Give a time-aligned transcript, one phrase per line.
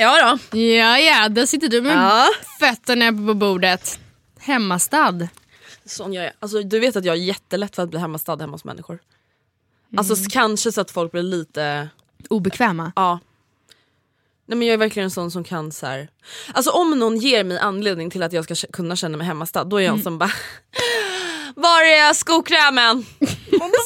[0.00, 0.58] Ja då.
[0.58, 2.26] Ja, ja, där sitter du med Ja.
[2.60, 4.00] fötterna på bordet.
[4.38, 5.28] Hemmastad.
[5.84, 6.32] Sån jag är.
[6.38, 8.98] Alltså, du vet att jag är jättelätt för att bli hemmastad hemma hos människor.
[9.96, 10.28] Alltså Mm.
[10.30, 11.88] kanske så att folk blir lite,
[12.30, 12.92] Obekväma.
[12.96, 13.18] ja.
[14.46, 16.08] Nej men jag är verkligen en sån som kan så här.
[16.52, 19.76] Alltså om någon ger mig anledning till att jag ska kunna känna mig hemmastad då
[19.76, 20.30] är jag en som bara
[21.56, 23.06] Var är skokrämen?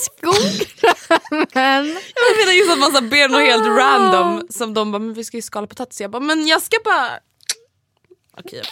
[0.00, 2.00] Skokrämen.
[2.14, 5.24] Jag menar just att man så ber något helt random som de bara men vi
[5.24, 6.00] ska ju skala potatis.
[6.00, 7.10] Jag bara men jag ska bara
[8.38, 8.62] Okej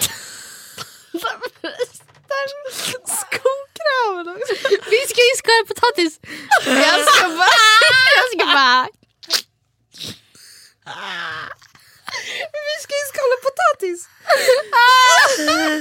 [3.07, 4.55] Skokrämen också.
[4.91, 6.21] Vi ska ju skala potatis.
[6.67, 7.37] Jag ska bara...
[8.17, 8.87] Jag ska bara...
[12.69, 14.01] Vi ska ju skala potatis!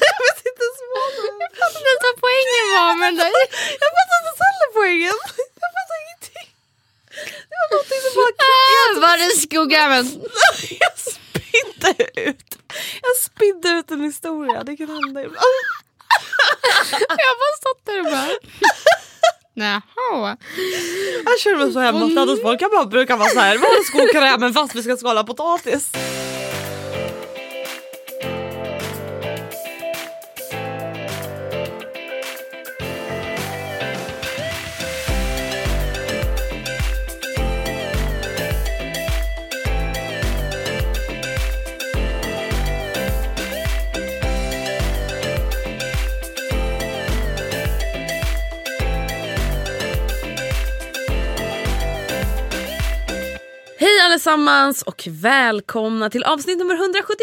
[0.08, 1.12] jag vet inte ens vad.
[1.44, 3.14] Jag fattar inte ens vad poängen var men...
[3.84, 5.18] Jag fattar inte ens heller poängen.
[5.64, 6.48] Jag fattar ingenting.
[7.50, 8.34] Det var någonting som bara...
[8.52, 10.06] Ah, var det skokrämen?
[10.84, 11.92] Jag spydde
[12.30, 12.50] ut.
[13.06, 14.64] Jag spydde ut en historia.
[14.64, 15.56] Det kan hända ibland.
[17.22, 18.32] Jag har bara stått där och bara...
[19.54, 20.38] Jaha.
[21.26, 22.62] Jag känner mig så hemma hos folk.
[22.62, 23.58] Jag bara brukar vara så här.
[23.58, 25.92] Var är skokrämen fast vi ska skala potatis?
[54.28, 57.18] Allesammans och välkomna till avsnitt nummer 179.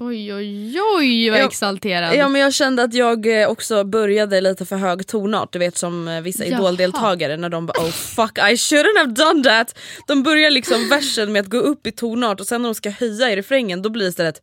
[0.00, 2.16] Oj oj oj vad exalterad.
[2.16, 5.76] Ja men jag kände att jag eh, också började lite för hög tonart, du vet
[5.76, 6.58] som eh, vissa Jaha.
[6.58, 9.78] idoldeltagare när de bara oh fuck I shouldn't have done that.
[10.06, 12.90] De börjar liksom versen med att gå upp i tonart och sen när de ska
[12.90, 14.42] höja i refrängen då blir det istället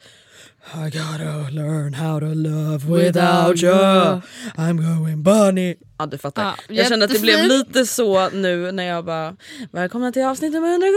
[0.74, 4.22] I gotta learn how to love without you
[4.56, 6.44] I'm going bunny Ja du fattar.
[6.44, 9.36] Ja, jag kände att det blev lite så nu när jag bara
[9.72, 10.92] Välkomna till avsnitt nummer 170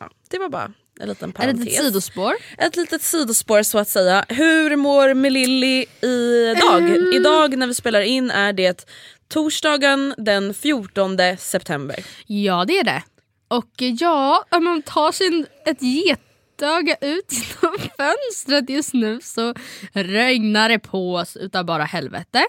[0.00, 1.66] ja, Det var bara en liten parentes.
[1.66, 2.34] ett sidospår?
[2.58, 4.24] Ett litet sidospår så att säga.
[4.28, 6.82] Hur mår Melilli idag?
[6.82, 7.12] Mm.
[7.12, 8.86] Idag när vi spelar in är det
[9.28, 12.04] torsdagen den 14 september.
[12.26, 13.02] Ja det är det.
[13.48, 19.54] Och ja, om man tar sin, ett getöga ut genom fönstret just nu så
[19.92, 22.46] regnar det på oss utav bara helvete.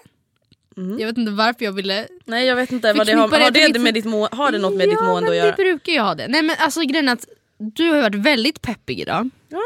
[0.76, 3.78] Jag vet inte varför jag ville Nej jag vet inte, vad det har, har, det
[3.78, 5.50] med ditt må, har det något med ditt ja, mående att men göra?
[5.50, 6.28] det brukar ju ha det.
[6.28, 7.26] Nej men alltså grejen att
[7.74, 9.30] du har varit väldigt peppig idag.
[9.48, 9.62] Ja.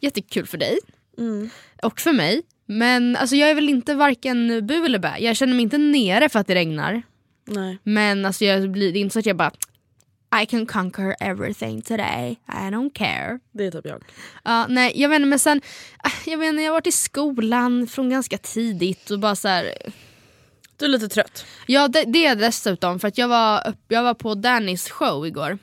[0.00, 0.78] Jättekul för dig.
[1.18, 1.50] Mm.
[1.82, 2.42] Och för mig.
[2.66, 5.16] Men alltså jag är väl inte varken bu eller bä.
[5.18, 7.02] Jag känner mig inte nere för att det regnar.
[7.44, 7.78] Nej.
[7.82, 9.52] Men alltså jag blir, det är inte så att jag bara
[10.42, 12.30] I can conquer everything today.
[12.48, 13.38] I don't care.
[13.52, 14.04] Det är typ jag.
[14.44, 15.60] Ja, nej, jag inte, men sen,
[15.98, 19.72] ah, jag inte, jag har varit i skolan från ganska tidigt och bara så här,
[20.76, 21.46] Du är lite trött.
[21.66, 25.26] Ja det, det är dessutom för att jag var, upp, jag var på Dannys show
[25.26, 25.58] igår.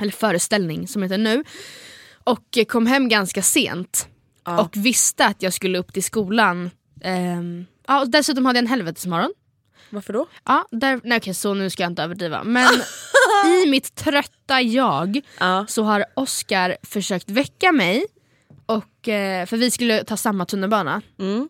[0.00, 1.44] Eller föreställning som heter nu.
[2.24, 4.08] Och eh, kom hem ganska sent.
[4.44, 4.60] Ja.
[4.62, 6.70] Och visste att jag skulle upp till skolan.
[7.02, 9.32] Ehm, ja, och dessutom hade jag en helvetesmorgon.
[9.90, 10.26] Varför då?
[10.44, 12.44] Ja, där, nej okej så nu ska jag inte överdriva.
[12.44, 12.68] Men
[13.66, 15.66] i mitt trötta jag Ja.
[15.68, 18.06] så har Oscar försökt väcka mig.
[18.66, 21.02] Och, eh, för vi skulle ta samma tunnelbana.
[21.18, 21.48] Mm.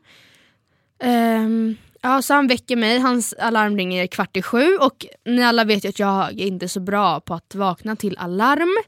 [1.03, 5.65] Ehm, ja, så han väcker mig, hans alarm ringer kvart i sju och ni alla
[5.65, 8.83] vet ju att jag är inte så bra på att vakna till alarm.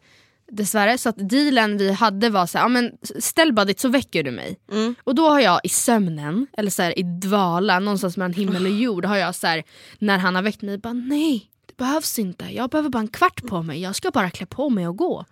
[0.50, 3.88] Dessvärre, så att dealen vi hade var så här, ja, men ställ bara ditt så
[3.88, 4.58] väcker du mig.
[4.72, 4.94] Mm.
[5.04, 8.72] Och då har jag i sömnen, eller så här, i dvala, någonstans mellan himmel och
[8.72, 9.64] jord, har jag så här,
[9.98, 12.44] när han har väckt mig, bara nej, det behövs inte.
[12.44, 13.82] Jag behöver bara en kvart på mig.
[13.82, 15.24] Jag ska bara klä på mig och gå.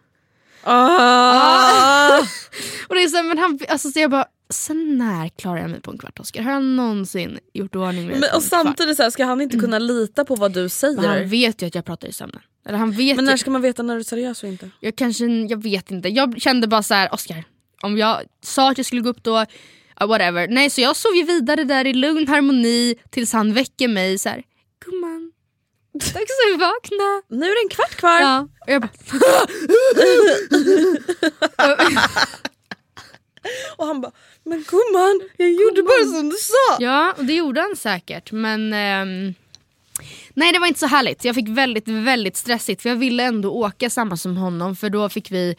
[0.62, 2.19] Ah.
[2.88, 5.70] Och det är så, här, men han, alltså, så jag bara, sen när klarar jag
[5.70, 6.43] mig på en kvart Oskar?
[6.43, 9.79] Har jag någonsin gjort ordning mig Men, och samtidigt så här, ska han inte kunna
[9.79, 11.08] lita på vad du Men säger?
[11.08, 12.41] han vet ju att jag pratar i sömnen.
[12.67, 14.70] Eller han vet Men ju, när ska man veta när du är seriös och inte?
[14.81, 16.08] jag kanske, jag vet inte.
[16.08, 17.44] Jag kände bara så här, Oskar,
[17.82, 19.47] om jag sa att jag skulle gå upp då,
[20.00, 20.49] ja, whatever.
[20.49, 24.29] Nej så jag sov ju vidare där i lugn harmoni tills han väcker mig så
[24.29, 24.43] här,
[24.85, 25.32] gumman,
[25.93, 27.23] dags att vakna.
[27.29, 28.20] Nu är det en kvart kvar.
[28.20, 28.49] Ja.
[28.61, 28.91] Och jag bara,
[33.76, 34.12] Och han bara,
[34.50, 36.76] men gumman, jag gjorde bara som du sa.
[36.79, 38.32] Ja, och det gjorde han säkert.
[38.32, 39.35] Men ehm,
[40.35, 41.25] nej, det var inte så härligt.
[41.25, 45.08] Jag fick väldigt, väldigt stressigt för jag ville ändå åka samma som honom för då
[45.08, 45.56] fick vi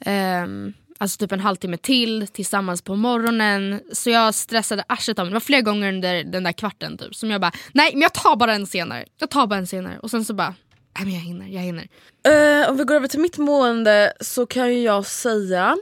[0.00, 3.80] ehm, alltså typ en halvtimme till tillsammans på morgonen.
[3.92, 5.30] Så jag stressade arslet av mig.
[5.30, 8.14] Det var flera gånger under den där kvarten typ som jag bara, nej men jag
[8.14, 9.04] tar bara en senare.
[9.18, 9.98] Jag tar bara en senare.
[9.98, 10.54] Och sen så bara,
[10.98, 11.88] nej men jag hinner, jag hinner.
[12.26, 15.76] Eh, om vi går över till mitt mående så kan ju jag säga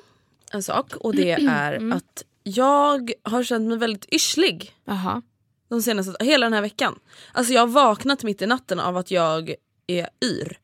[0.52, 5.22] en sak och det är att jag har känt mig väldigt yrslig Jaha.
[5.69, 6.98] de senaste, hela den här veckan.
[7.32, 9.54] Alltså jag har vaknat mitt i natten av att jag
[9.87, 10.58] är yr.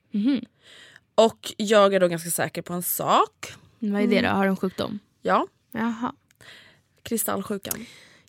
[1.14, 3.52] Och jag är då ganska säker på en sak.
[3.78, 4.28] Vad är det då?
[4.28, 4.98] Har du en sjukdom?
[5.22, 6.12] Ja, Jaha.
[7.02, 7.86] kristallsjukan.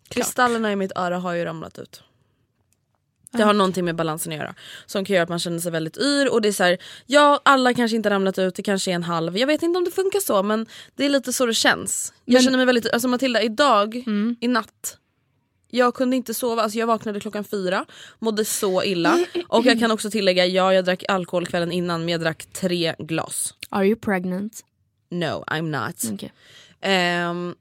[0.09, 2.03] Kristallerna i mitt öra har ju ramlat ut.
[3.38, 4.56] Det har någonting med balansen att göra.
[4.86, 6.30] Som kan göra att man känner sig väldigt yr.
[6.34, 8.95] Och det är så här, ja alla kanske inte har ramlat ut, det kanske är
[8.95, 9.38] en halv.
[9.38, 12.13] Jag vet inte om det funkar så men det är lite så det känns.
[12.25, 14.04] Jag Men- känner mig väldigt, alltså Matilda idag,
[14.42, 14.98] i natt.
[15.69, 17.86] Jag kunde inte sova, alltså jag vaknade klockan fyra,
[18.19, 19.19] mådde så illa.
[19.48, 22.95] Och jag kan också tillägga, ja jag drack alkohol kvällen innan men jag drack tre
[23.00, 23.54] glas.
[23.69, 24.62] Are you pregnant?
[25.12, 26.13] No I'm not.
[26.13, 26.34] Okej.
[26.81, 27.56] Ehm,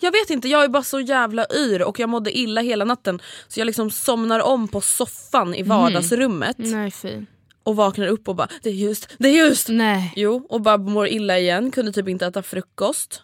[0.00, 3.20] jag vet inte, jag är bara så jävla yr och jag mådde illa hela natten.
[3.48, 7.24] Så jag liksom somnar om på soffan i vardagsrummet Nej fy.
[7.62, 9.68] och vaknar upp och bara det är just, det är just.
[9.68, 10.12] Nej.
[10.16, 13.22] Jo, och bara mår illa igen, kunde typ inte äta frukost.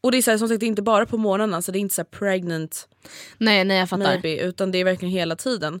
[0.00, 1.78] Och det är så här, som sagt det är inte bara på morgonen, så det
[1.78, 2.88] är inte så pregnant
[3.38, 4.04] Nej, nej jag fattar.
[4.04, 5.80] maybe utan det är verkligen hela tiden.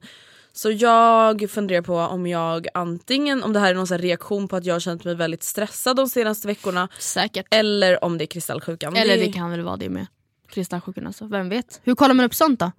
[0.52, 4.64] Så jag funderar på om jag antingen, om det här är någon reaktion på att
[4.64, 7.46] jag har känt mig väldigt stressad de senaste veckorna Säkert.
[7.50, 8.96] eller om det är kristallsjukan.
[8.96, 10.06] Eller det det kan väl vara det med.
[10.48, 11.80] Kristallsjukan alltså, vem vet?
[11.84, 12.72] Hur kollar man upp sånt då?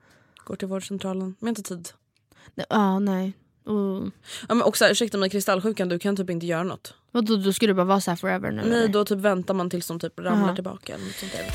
[0.45, 1.89] går till vårdcentralen, men inte tid.
[2.55, 3.33] Ja, ah, nej.
[3.65, 4.07] Oh.
[4.47, 6.93] Ja, men också, ursäkta mig, kristallsjukan, du kan typ inte göra något.
[7.11, 8.61] Vadå, då ska du bara vara så forever nu?
[8.61, 8.87] Nej, eller?
[8.87, 10.55] då typ väntar man tills de typ ramlar Aha.
[10.55, 10.93] tillbaka.
[10.93, 11.45] Eller något sånt där.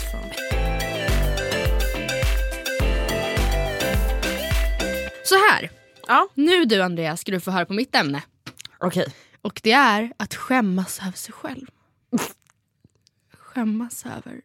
[5.24, 5.70] Så här.
[6.08, 6.28] Ja.
[6.34, 8.22] Nu du Andreas ska du få höra på mitt ämne.
[8.78, 9.06] Okej.
[9.42, 11.66] Och det är att skämmas över sig själv.
[13.32, 14.40] skämmas över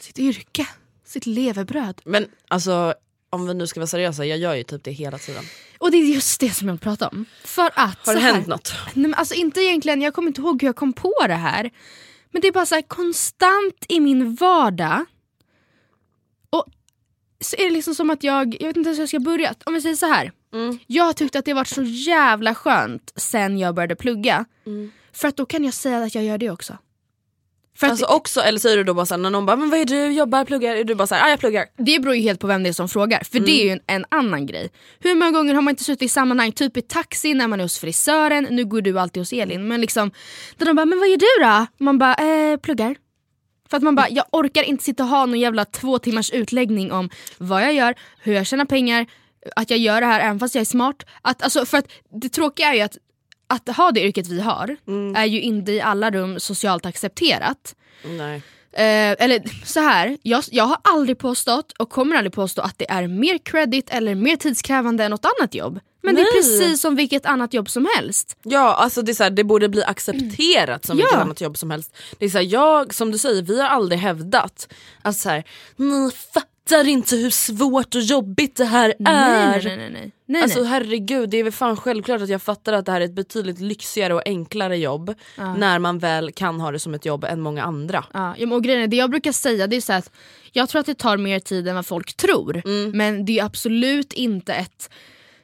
[0.00, 0.66] sitt yrke,
[1.04, 2.00] sitt levebröd.
[2.04, 2.94] Men alltså
[3.30, 5.44] om vi nu ska vara seriösa, jag gör ju typ det hela tiden.
[5.78, 7.24] Och det är just det som jag vill prata om.
[7.44, 8.72] För att, Har så det här, hänt något?
[8.94, 11.70] Nej, men alltså inte egentligen, jag kommer inte ihåg hur jag kom på det här.
[12.30, 15.04] Men det är bara så här konstant i min vardag.
[16.50, 16.66] Och
[17.40, 19.54] så är det liksom som att jag, jag vet inte ens hur jag ska börja.
[19.64, 20.32] Om vi säger så här.
[20.52, 20.78] Mm.
[20.86, 24.44] Jag har tyckt att det har varit så jävla skönt sen jag började plugga.
[24.66, 24.92] Mm.
[25.12, 26.78] För att då kan jag säga att jag gör det också.
[27.76, 29.80] För att Alltså också, eller säger du då bara såhär, när någon bara men vad
[29.80, 30.76] är du, jobbar, pluggar?
[30.76, 31.66] Är du bara såhär, ah, jag pluggar.
[31.76, 33.24] det beror ju helt på vem det är som frågar.
[33.24, 34.70] För det är ju en, en annan grej.
[34.98, 37.64] Hur många gånger har man inte suttit i sammanhang, typ i taxi när man är
[37.64, 40.10] hos frisören, nu går du alltid hos Elin, men liksom
[40.56, 42.96] där de bara “men vad gör du då?” Man bara eh, “pluggar”.
[43.70, 46.92] För att man bara, jag orkar inte sitta och ha någon jävla två timmars utläggning
[46.92, 49.06] om vad jag gör, hur jag tjänar pengar,
[49.56, 51.06] att jag gör det här även fast jag är smart.
[51.22, 51.86] Att, alltså, för att
[52.22, 52.96] det tråkiga är ju att,
[53.46, 54.76] att ha det yrket vi har
[55.16, 57.74] är ju inte i alla rum socialt accepterat.
[58.04, 58.42] Nej.
[58.72, 62.90] Eh, eller så här, jag, jag har aldrig påstått och kommer aldrig påstå att det
[62.90, 65.80] är mer credit eller mer tidskrävande än något annat jobb.
[66.02, 66.32] Men det är Nej.
[66.42, 68.36] precis som vilket annat jobb som helst.
[68.42, 71.04] Ja alltså det, är så här, det borde bli accepterat som Ja.
[71.04, 71.96] vilket annat jobb som helst.
[72.18, 75.44] Det är så här, jag, som du säger, vi har aldrig hävdat att så här,
[75.76, 76.10] ni
[76.68, 78.94] fattar inte hur svårt och jobbigt det här är.
[78.98, 79.90] Nej, nej, nej.
[79.90, 80.12] nej.
[80.26, 80.68] nej, Alltså nej.
[80.68, 83.60] herregud, det är väl fan självklart att jag fattar att det här är ett betydligt
[83.60, 87.62] lyxigare och enklare jobb när man väl kan ha det som ett jobb än många
[87.62, 88.04] andra.
[88.12, 90.10] Ja, ja, och grejen är, det jag brukar säga det är så att
[90.52, 92.62] jag tror att det tar mer tid än vad folk tror.
[92.64, 92.90] Mm.
[92.90, 94.90] Men det är absolut inte ett,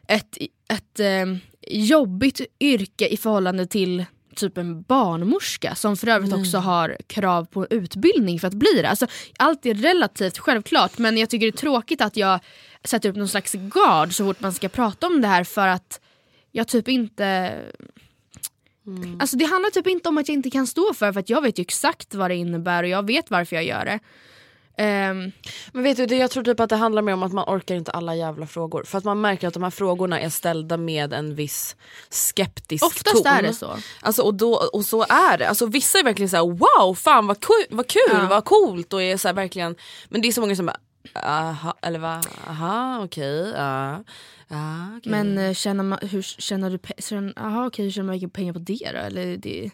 [0.09, 1.37] ett, ett eh,
[1.71, 4.05] jobbigt yrke i förhållande till
[4.37, 8.89] typ en barnmorska som för övrigt också har krav på utbildning för att bli det.
[8.89, 9.07] Alltså,
[9.39, 12.41] allt är relativt självklart men jag tycker det är tråkigt att jag
[12.85, 16.01] sätter upp någon slags gard så fort man ska prata om det här för att
[16.53, 17.55] jag typ inte
[19.21, 21.43] Alltså det handlar typ inte om att jag inte kan stå för för att jag
[21.43, 24.01] vet ju exakt vad det innebär och jag vet varför jag gör det.
[24.79, 25.33] Ehm,
[25.73, 27.75] Men vet du, det, jag tror typ att det handlar mer om att man orkar
[27.75, 28.85] inte alla jävla frågor.
[28.85, 31.77] För att man märker att de här frågorna är ställda med en viss
[32.11, 33.27] skeptisk oftast ton.
[33.27, 33.77] är det så.
[34.01, 35.49] Alltså, och, då, och så är det.
[35.49, 38.27] Alltså, vissa är verkligen så här: wow, fan vad, ku- vad kul, Ja.
[38.31, 38.93] vad coolt.
[38.93, 39.77] Och är så verkligen,
[40.09, 40.77] men det är så många som bara,
[41.29, 44.05] aha, eller va, aha okej, ja,
[44.49, 45.11] ja, okej.
[45.13, 48.53] Men eh, känner man, hur känner du, pe- känner, aha, okej, hur känner man pengar
[48.53, 48.99] på det då?
[48.99, 49.71] Eller det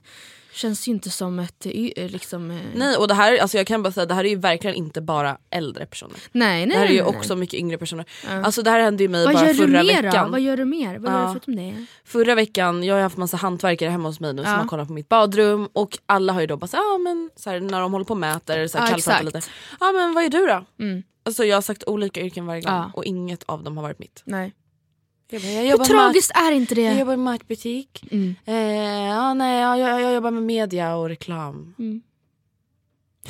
[0.52, 2.50] känns ju inte som ett y- eh, liksom...
[2.50, 4.76] eh, Nej och det här, alltså jag kan bara säga det här är ju verkligen
[4.76, 6.16] inte bara äldre personer.
[6.32, 7.18] nej, nej, Det här är ju nej, nej.
[7.18, 8.04] också mycket yngre personer.
[8.44, 10.26] Alltså det här hände ju mig Vad bara gör förra mer veckan.
[10.26, 10.30] då?
[10.32, 10.98] Vad gör du mer?
[10.98, 11.26] Vad gör Ja.
[11.26, 11.86] du förutom det?
[12.04, 14.58] Förra veckan, jag har haft massa hantverkare hemma hos mig nu som Ja.
[14.58, 17.50] har kollat på mitt badrum och alla har ju då bara så, ah, men, så
[17.50, 19.40] här, när de håller på och mäter, så här, Ja, lite.
[19.80, 20.64] Ja ah, men vad är du då?
[20.84, 21.02] Mm.
[21.24, 22.90] Alltså jag har sagt olika yrken varje gång Ja.
[22.94, 24.22] och inget av dem har varit mitt.
[24.24, 24.52] Nej.
[25.32, 26.98] Jag, bara, jag, Hur tragiskt är inte mat, jag det?
[27.00, 28.34] jobbar i matbutik, Mm.
[28.44, 28.54] eh,
[29.08, 31.74] ja, nej, jag, jag, jag jobbar med media och reklam.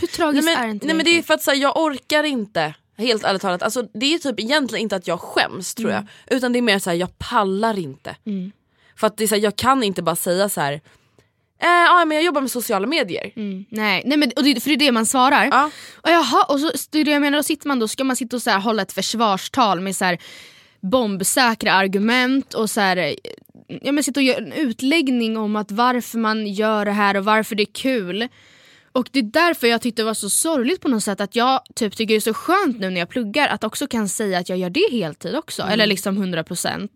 [0.01, 0.97] Hur tragiskt Nej är men, inte nej, det?
[0.97, 2.75] men det är för att här, jag orkar inte.
[2.99, 6.07] Helt ärligt talat, alltså, det är typ egentligen inte att jag skäms tror jag.
[6.27, 8.17] Utan det är mer så här, jag pallar inte.
[8.27, 8.53] Mm.
[8.97, 10.73] För att det är så här, jag kan inte bara säga så här.
[10.73, 13.33] Eh, ja, men jag jobbar med sociala medier.
[13.37, 13.65] Mm.
[13.69, 15.45] Nej, nej men, och det, för det är det man svarar.
[15.45, 15.71] Ja.
[15.95, 18.17] Och jaha, och så, det är det jag menar, då sitter man då, ska man
[18.17, 20.19] sitta och så här, hålla ett försvarstal med så här,
[20.83, 23.15] bombsäkra argument och så här,
[23.69, 27.25] ja, men sitta och göra en utläggning om att varför man gör det här och
[27.25, 28.29] varför det är kul.
[28.93, 31.61] Och det är därför jag tyckte det var så sorgligt på något sätt att jag
[31.75, 34.49] typ tycker det är så skönt nu när jag pluggar att också kan säga att
[34.49, 36.89] jag gör det heltid också, eller liksom 100%.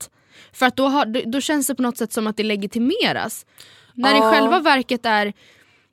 [0.52, 3.46] För att då, har, då- känns det på något sätt som att det legitimeras.
[3.94, 4.30] När det Ja.
[4.30, 5.32] i själva verket är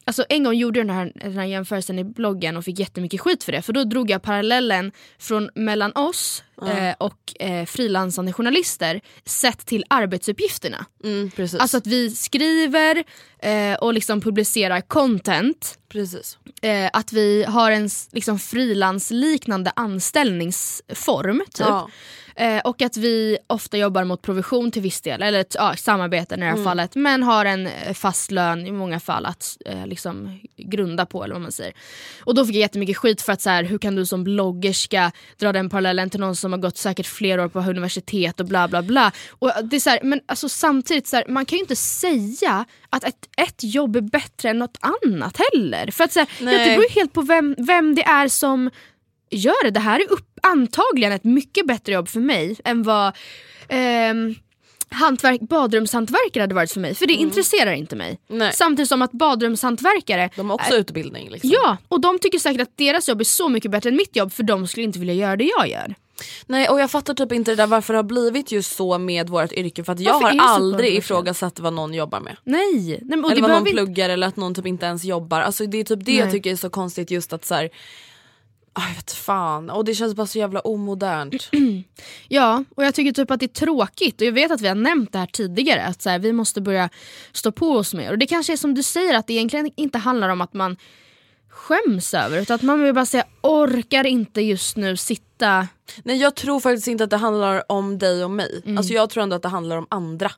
[0.05, 3.21] Alltså en gång gjorde jag den här, den här jämförelsen i bloggen och fick jättemycket
[3.21, 3.61] skit för det.
[3.61, 9.83] För då drog jag parallellen från mellan oss eh, och eh, frilansande journalister sett till
[9.89, 10.85] arbetsuppgifterna.
[11.03, 11.31] Mm.
[11.59, 13.03] Alltså att vi skriver
[13.39, 15.77] eh, och liksom publicerar content.
[15.89, 16.37] precis.
[16.61, 21.39] Eh, att vi har en liksom, frilansliknande anställningsform.
[21.53, 21.65] Typ.
[21.67, 21.89] Ja.
[22.35, 26.35] Eh, och att vi ofta jobbar mot provision till viss del, eller ett ja, samarbete
[26.35, 26.63] i det här Mm.
[26.63, 26.95] fallet.
[26.95, 31.23] Men har en eh, fast lön i många fall att liksom, grunda på.
[31.23, 31.73] eller vad man säger.
[32.23, 35.11] Och då fick jag jättemycket skit för att så här, hur kan du som bloggerska
[35.37, 38.67] dra den parallellen till någon som har gått säkert flera år på universitet och bla
[38.67, 39.11] bla bla.
[39.29, 42.65] Och det är så här, men alltså, samtidigt, så här, man kan ju inte säga
[42.89, 45.91] att ett, ett jobb är bättre än något annat heller.
[45.91, 48.69] För att så här, ja, det beror ju helt på vem, vem det är som
[49.29, 49.71] gör det.
[49.71, 53.15] Det här är upp, antagligen ett mycket bättre jobb för mig än vad
[53.67, 54.35] ehm,
[54.93, 56.95] hantverk, badrumshantverkare hade varit för mig.
[56.95, 58.19] För det intresserar inte mig.
[58.29, 58.39] Mm.
[58.39, 58.53] Nej.
[58.53, 61.29] Samtidigt som att badrumshantverkare De har också utbildning.
[61.29, 61.49] Liksom.
[61.53, 64.33] Ja, och de tycker säkert att deras jobb är så mycket bättre än mitt jobb
[64.33, 65.95] för de skulle inte vilja göra det jag gör.
[66.47, 69.29] Nej och jag fattar typ inte det där varför det har blivit just så med
[69.29, 69.83] vårt yrke.
[69.83, 72.37] För att jag Varför har aldrig ifrågasatt vad någon jobbar med.
[72.43, 73.71] Nej, nej eller vad någon inte...
[73.71, 75.41] pluggar eller att någon typ inte ens jobbar.
[75.41, 76.31] Alltså det är typ det jag Nej.
[76.31, 77.69] tycker är så konstigt just att så här,
[78.73, 81.49] ah, jag vet fan, och det känns bara så jävla omodernt.
[82.27, 84.75] Ja, och jag tycker typ att det är tråkigt och jag vet att vi har
[84.75, 86.89] nämnt det här tidigare att så här, vi måste börja
[87.31, 88.11] stå på oss mer.
[88.11, 90.77] Och det kanske är som du säger att det egentligen inte handlar om att man
[91.63, 95.67] skäms över utan att man vill bara säga orkar inte just nu sitta
[96.03, 98.61] Nej jag tror faktiskt inte att det handlar om dig och mig.
[98.65, 98.77] Mm.
[98.77, 100.31] Alltså jag tror ändå att det handlar om andra.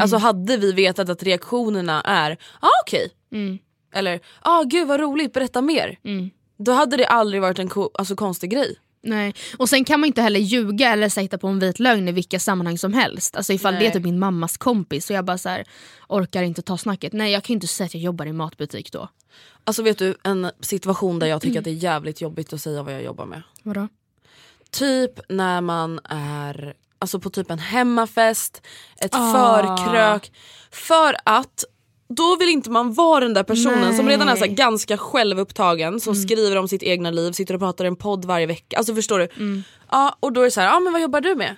[0.00, 3.08] Alltså hade vi vetat att reaktionerna är, ah, okej.
[3.32, 3.58] Mm.
[3.94, 5.98] Eller, ah gud vad roligt, berätta mer.
[6.58, 8.76] Då hade det aldrig varit en ko- alltså, konstig grej.
[9.02, 9.34] Nej.
[9.56, 12.38] Och sen kan man inte heller ljuga eller sätta på en vit lögn i vilka
[12.38, 13.36] sammanhang som helst.
[13.36, 13.88] Alltså ifall det Nej.
[13.88, 15.64] är typ min mammas kompis och jag bara så här,
[16.08, 17.12] orkar inte ta snacket.
[17.12, 19.08] Nej jag kan ju inte säga att jag jobbar i matbutik då.
[19.64, 22.82] Alltså vet du en situation där jag tycker att det är jävligt jobbigt att säga
[22.82, 23.42] vad jag jobbar med.
[23.62, 23.88] Vadå?
[24.70, 28.62] Typ när man är alltså på typ en hemmafest,
[29.00, 29.32] ett Ah.
[29.32, 30.32] förkrök.
[30.70, 31.64] För att
[32.08, 34.54] då vill inte man vara den där personen som redan är så Nej.
[34.54, 38.46] ganska självupptagen som skriver om sitt egna liv, sitter och pratar i en podd varje
[38.46, 38.76] vecka.
[38.76, 39.28] Alltså förstår du?
[39.90, 41.56] Ja, och då är det så här, ja men vad jobbar du med?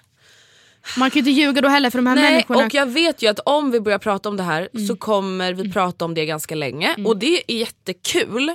[0.96, 2.64] Man kan ju inte ljuga då heller för de här Nej, människorna.
[2.66, 5.72] och jag vet ju att om vi börjar prata om det här så kommer vi
[5.72, 8.52] prata om det ganska länge och det är jättekul.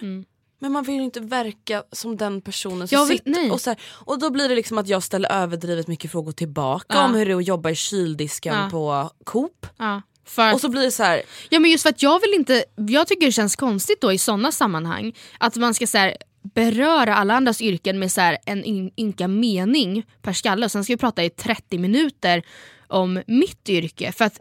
[0.64, 3.52] Men man vill ju inte verka som den personen som Jag vill- sitter nej.
[3.52, 6.86] och så här, Och då blir det liksom att jag ställer överdrivet mycket frågor tillbaka
[6.90, 7.06] Ja.
[7.06, 8.68] om hur det är att jobba i kyldisken Ja.
[8.72, 9.68] på Coop.
[9.78, 12.34] Ja, för, Och så blir det så här, ja men just för att jag vill
[12.34, 16.18] inte, jag tycker det känns konstigt då i sådana sammanhang att man ska så här,
[16.44, 20.94] beröra alla andras yrken med så en in, ynka mening per skalle och sen ska
[20.94, 22.44] vi prata i 30 minuter
[22.88, 24.12] om mitt yrke.
[24.12, 24.40] För att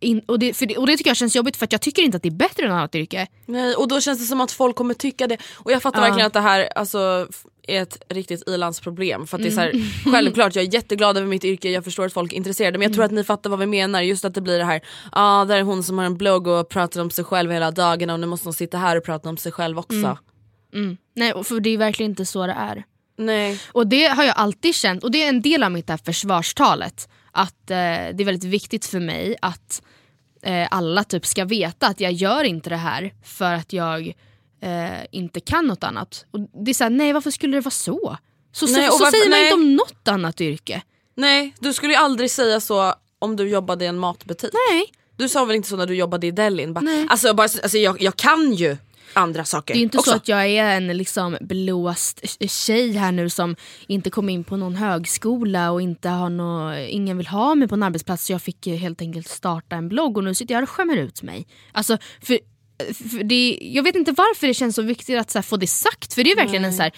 [0.00, 2.16] in, och, det, det, och det tycker jag känns jobbigt för att jag tycker inte
[2.16, 3.26] att det är bättre än något annat yrke.
[3.46, 5.36] nej, och då känns det som att folk kommer tycka det.
[5.54, 6.04] Och jag fattar Ja.
[6.04, 7.28] verkligen att det här alltså,
[7.68, 9.26] är ett riktigt ilandsproblem.
[9.26, 9.82] För att det är så Mm.
[9.82, 12.82] här, självklart, jag är jätteglad över mitt yrke, jag förstår att folk är intresserade men
[12.82, 12.94] jag Mm.
[12.96, 14.00] tror att ni fattar vad vi menar.
[14.02, 14.80] Just att det blir det här,
[15.12, 18.12] ah, där är hon som har en blogg och pratar om sig själv hela dagarna
[18.14, 19.96] och nu måste hon sitta här och prata om sig själv också.
[19.96, 20.16] Mm.
[20.74, 20.96] Mm.
[21.16, 22.84] Nej, för det är verkligen inte så det är.
[23.18, 23.60] Nej.
[23.72, 27.08] Och det har jag alltid känt, och det är en del av mitt här försvarstalet.
[27.32, 29.82] Att eh, det är väldigt viktigt för mig att
[30.42, 34.06] eh, alla typ ska veta att jag gör inte det här för att jag
[34.62, 36.24] eh, inte kan något annat.
[36.30, 38.16] Och det är såhär, nej varför skulle det vara så?
[38.52, 39.44] Så, Nej, så, så varför- säger man nej.
[39.44, 40.82] inte om något annat yrke.
[41.14, 44.50] Nej, du skulle ju aldrig säga så om du jobbade i en matbutik.
[44.70, 44.84] Nej.
[45.16, 46.74] Du sa väl inte så när du jobbade i delin?
[46.74, 47.06] Bara, Nej.
[47.10, 48.76] alltså, bara, alltså, jag, jag kan ju
[49.12, 50.10] andra saker Det är inte också.
[50.10, 54.56] så att jag är en liksom blåst tjej här nu som inte kom in på
[54.56, 58.42] någon högskola och inte har nå, ingen vill ha mig på en arbetsplats så jag
[58.42, 61.46] fick helt enkelt starta en blogg och nu sitter jag och skämmer ut mig.
[61.72, 62.38] Alltså, för,
[62.94, 66.14] för det, jag vet inte varför det känns så viktigt att så få det sagt
[66.14, 66.92] för det är verkligen en så här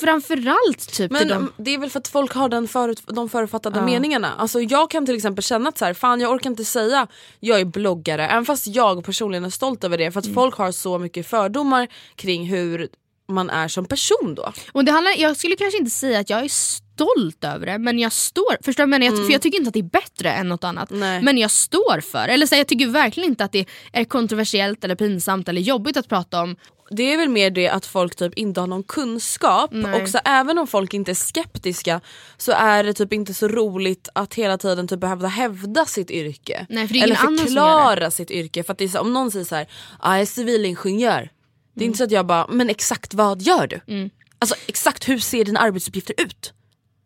[0.00, 1.52] Framförallt typ Men de...
[1.56, 4.32] det är väl för att folk har den förut, de förutfattade meningarna.
[4.38, 7.06] Alltså jag kan till exempel känna att så här, fan jag orkar inte säga
[7.40, 10.30] jag är bloggare även fast jag personligen är stolt över det för Mm.
[10.30, 12.88] att folk har så mycket fördomar kring hur
[13.28, 14.52] man är som person då.
[14.72, 17.98] Och det handlar, jag skulle kanske inte säga att jag är stolt över det men
[17.98, 19.16] jag står, förstår du vad jag menar?
[19.16, 20.90] Jag- För jag tycker inte att det är bättre än något annat.
[20.90, 21.22] Nej.
[21.22, 24.84] Men jag står för, eller så här, jag tycker verkligen inte att det är kontroversiellt
[24.84, 26.56] eller pinsamt eller jobbigt att prata om.
[26.90, 30.02] Det är väl mer det att folk typ inte har någon kunskap Nej.
[30.02, 32.00] och så även om folk inte är skeptiska
[32.36, 36.66] så är det typ inte så roligt att hela tiden typ behöva hävda sitt yrke.
[36.68, 38.62] Nej, för Eller förklara sitt yrke.
[38.62, 39.66] För att det är så, om någon säger så här,
[40.00, 41.30] ah, jag är civilingenjör.
[41.74, 41.86] Det är Mm.
[41.88, 44.10] inte så att jag bara, men exakt vad gör du?
[44.38, 46.52] Alltså exakt hur ser dina arbetsuppgifter ut?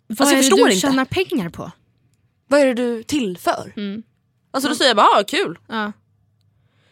[0.06, 0.80] Vad Alltså, jag är det du inte.
[0.80, 1.70] tjänar pengar på?
[2.48, 3.72] Vad är det du till för?
[3.76, 4.02] Mm.
[4.50, 5.58] Alltså då säger jag bara, ah, kul.
[5.68, 5.92] Ja,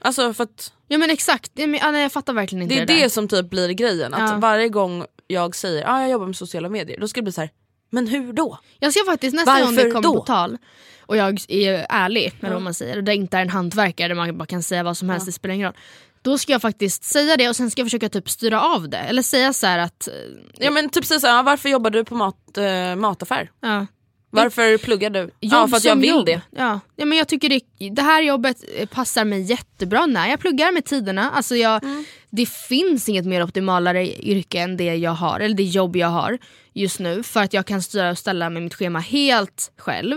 [0.08, 2.86] Alltså för att ja men exakt, ja, men, ja, jag fattar verkligen inte det är
[2.86, 4.14] det, det, som typ blir grejen.
[4.14, 4.36] Att Ja.
[4.36, 7.40] varje gång jag säger, ah, jag jobbar med sociala medier, då ska det bli så
[7.40, 7.50] här,
[7.90, 8.58] men hur då?
[8.78, 10.14] Jag ska faktiskt nästa gång det Varför kommer då?
[10.20, 10.58] på tal
[11.06, 14.14] och jag är ärlig eller vad man säger och det inte är en hantverkare där
[14.14, 15.76] man bara kan säga vad som helst, det spelar ingen roll.
[16.22, 18.98] Då ska jag faktiskt säga det och sen ska jag försöka typ styra av det.
[18.98, 20.08] Eller säga så här att...
[20.08, 20.14] eh,
[20.58, 23.50] Ja men typ säga såhär, ah, varför jobbar du på mat, eh, mataffär?
[23.60, 23.86] Ja,
[24.30, 25.30] Varför pluggar du?
[25.40, 26.26] ja Jobb för att jag vill jobb.
[26.26, 26.40] det.
[26.50, 26.80] Ja.
[26.96, 30.72] ja, men jag tycker det, det här jobbet eh, passar mig jättebra när jag pluggar
[30.72, 31.30] med tiderna.
[31.30, 32.04] Alltså jag, Mm.
[32.30, 36.38] Det finns inget mer optimalare yrke än det jag har, eller det jobb jag har
[36.72, 37.22] just nu.
[37.22, 40.16] För att jag kan styra och ställa med mitt schema helt själv.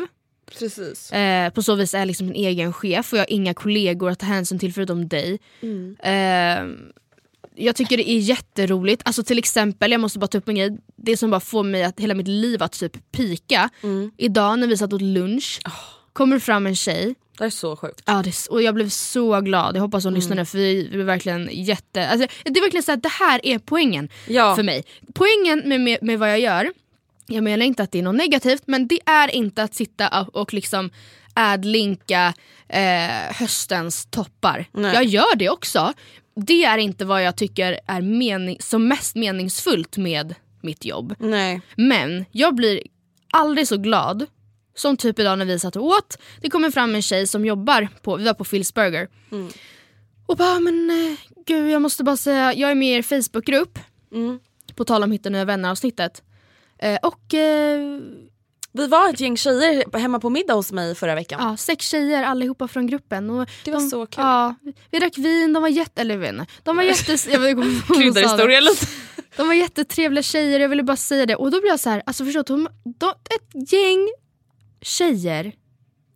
[0.60, 1.12] Precis.
[1.12, 4.10] Eh, på så vis är jag liksom en egen chef och jag har inga kollegor
[4.12, 5.39] att ta hänsyn till förutom dig.
[5.62, 5.95] Mm.
[6.00, 6.88] Eh,
[7.56, 9.02] jag tycker det är jätteroligt.
[9.06, 10.78] Alltså till exempel, jag måste bara ta upp en grej.
[10.96, 13.70] Det som bara får mig att hela mitt liv att typ pika.
[13.84, 14.12] Mm.
[14.18, 15.72] Idag när vi satt åt lunch Ah.
[16.14, 17.16] kommer fram en tjej.
[17.38, 18.02] Det är så sjukt.
[18.06, 19.76] Ja, det, är s- och jag blev så glad.
[19.76, 20.20] Jag hoppas hon Mm.
[20.20, 22.08] lyssnade för vi vi blev verkligen jätte...
[22.10, 24.56] Alltså, det är verkligen så att det här är poängen Ja.
[24.56, 24.84] för mig.
[25.14, 26.72] Poängen med, med, med vad jag gör,
[27.28, 30.36] jag menar inte att det är något negativt men det är inte att sitta och,
[30.36, 30.90] och liksom
[31.34, 32.34] adlinka
[32.70, 34.66] eh, höstens toppar.
[34.72, 34.94] Nej.
[34.94, 35.94] Jag gör det också.
[36.36, 41.15] Det är inte vad jag tycker är mening, som mest meningsfullt med mitt jobb.
[41.20, 41.62] Nej.
[41.76, 42.82] Men jag blir
[43.34, 44.26] aldrig så glad
[44.76, 46.17] som typ idag när vi satt och åt.
[46.41, 49.08] Det kommer fram en tjej som jobbar på, vi var på Phil's Burger.
[50.26, 53.80] Och bara men eh, gud jag måste bara säga, jag är med i er Facebookgrupp.
[54.76, 56.24] På tal om hitta nya vänner avsnittet.
[56.78, 58.00] Eh, och eh,
[58.73, 61.39] Vi var ett gäng tjejer hemma på middag hos mig förra veckan.
[61.43, 63.29] ja, sex tjejer allihopa från gruppen.
[63.29, 64.23] Och Det var de, så kul.
[64.23, 64.55] Ja,
[64.91, 66.01] vi drack vin, de var jätte...
[66.01, 66.45] Eller inte.
[66.63, 67.17] De var jätte...
[67.31, 67.57] Jag vet
[68.13, 68.21] det.
[68.21, 68.86] historien lite.
[69.38, 71.36] De var jättetrevliga tjejer, jag ville bara säga det.
[71.36, 72.67] Och då blev jag så här, alltså förstå, de,
[72.99, 74.10] de, ett gäng
[74.81, 75.51] tjejer.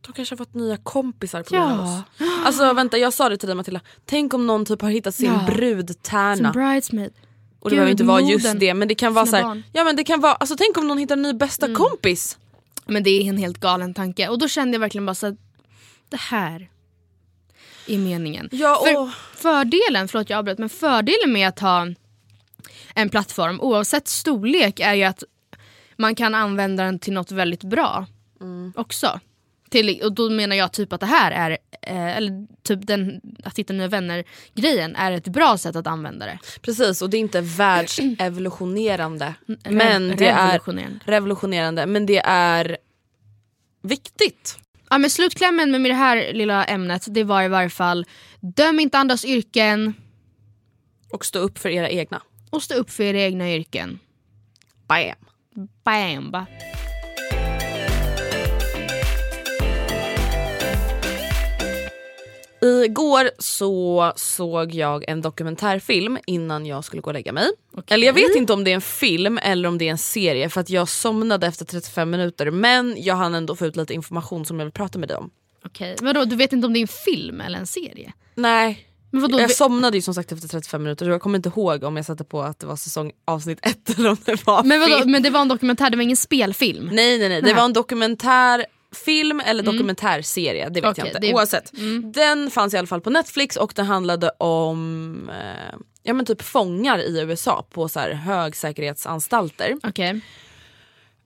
[0.02, 1.84] De kanske har fått nya kompisar på grund av Ja.
[1.84, 2.28] oss.
[2.46, 5.34] Alltså vänta jag sa det till dig Matilda, tänk om någon typ har hittat sin
[5.34, 5.54] Ja.
[5.54, 6.54] brudtärna.
[6.54, 7.14] Som bridesmaid.
[7.60, 9.96] Och det behöver inte vara just det men det kan vara så här, ja men
[9.96, 11.76] det kan vara, alltså tänk om någon hittar en ny bästa Mm.
[11.78, 12.38] kompis.
[12.86, 14.28] Men det är en helt galen tanke.
[14.30, 15.36] Och då kände jag verkligen bara så att
[16.10, 16.70] det här
[17.88, 18.50] är meningen.
[18.52, 21.88] Ja, För och- fördelen, förlåt jag avbröt, men fördelen med att ha
[22.96, 25.24] en plattform oavsett storlek är ju att
[25.98, 28.06] man kan använda den till något väldigt bra
[28.76, 29.20] också.
[29.70, 31.52] Till, och då menar jag typ att det här är,
[31.82, 34.24] eh, eller typ den att hitta nya vänner
[34.54, 36.40] grejen är ett bra sätt att använda det.
[36.62, 39.34] Precis och det är inte världsevolutionerande
[39.70, 41.00] men det är revolutionerande.
[41.06, 42.78] revolutionerande men det är
[43.82, 44.58] viktigt.
[44.90, 48.06] Ja, men slutklämmen med det här lilla ämnet det var i varje fall
[48.40, 49.94] döm inte andras yrken
[51.12, 52.22] Och stå upp för era egna.
[52.50, 54.00] och stå upp för era egna yrken.
[54.88, 55.16] Bam.
[55.84, 56.46] Bam!
[62.66, 67.50] Igår så såg jag en dokumentärfilm innan jag skulle gå och lägga mig.
[67.88, 70.50] Eller jag vet inte om det är en film eller om det är en serie
[70.50, 74.46] för att jag somnade efter 35 minuter men jag hann ändå få ut lite information
[74.46, 75.30] som jag vill prata med dig om.
[75.66, 78.14] Okej, vadå du vet inte om det är en film eller en serie?
[78.36, 81.50] Nej, Men vadå, jag somnade ju som sagt efter 35 minuter så jag kommer inte
[81.50, 84.64] ihåg om jag satte på att det var säsong avsnitt ett eller om det var
[84.64, 85.12] men, vadå, film.
[85.12, 86.86] men det var en dokumentär, det var ingen spelfilm?
[86.86, 87.56] Nej nej nej, det Nej.
[87.56, 87.74] var en
[88.96, 91.20] dokumentärfilm eller dokumentärserie, det vet Okej, jag inte.
[91.20, 91.72] det- Oavsett.
[92.14, 96.42] Den fanns i alla fall på Netflix och den handlade om eh, ja, men typ
[96.42, 99.76] fångar i USA på så här högsäkerhetsanstalter.
[99.84, 100.22] Okej.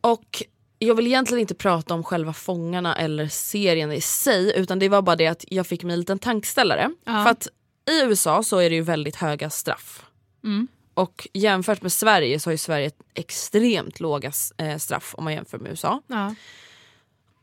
[0.02, 0.44] Och
[0.80, 5.02] jag vill egentligen inte prata om själva fångarna eller serien i sig utan det var
[5.02, 6.90] bara det att jag fick mig en liten tankställare.
[7.06, 7.24] Ja.
[7.24, 7.48] För att
[7.92, 10.06] i USA så är det ju väldigt höga straff.
[10.44, 10.68] Mm.
[10.94, 15.58] Och jämfört med Sverige så har ju Sverige extremt låga eh, straff om man jämför
[15.58, 16.02] med USA.
[16.08, 16.36] Ja.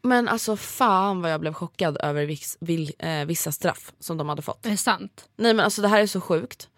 [0.07, 4.29] Men alltså fan vad jag blev chockad över viss, vill, eh, vissa straff som de
[4.29, 4.63] hade fått.
[4.63, 5.29] Det är sant.
[5.37, 6.69] Nej men alltså det här är så sjukt.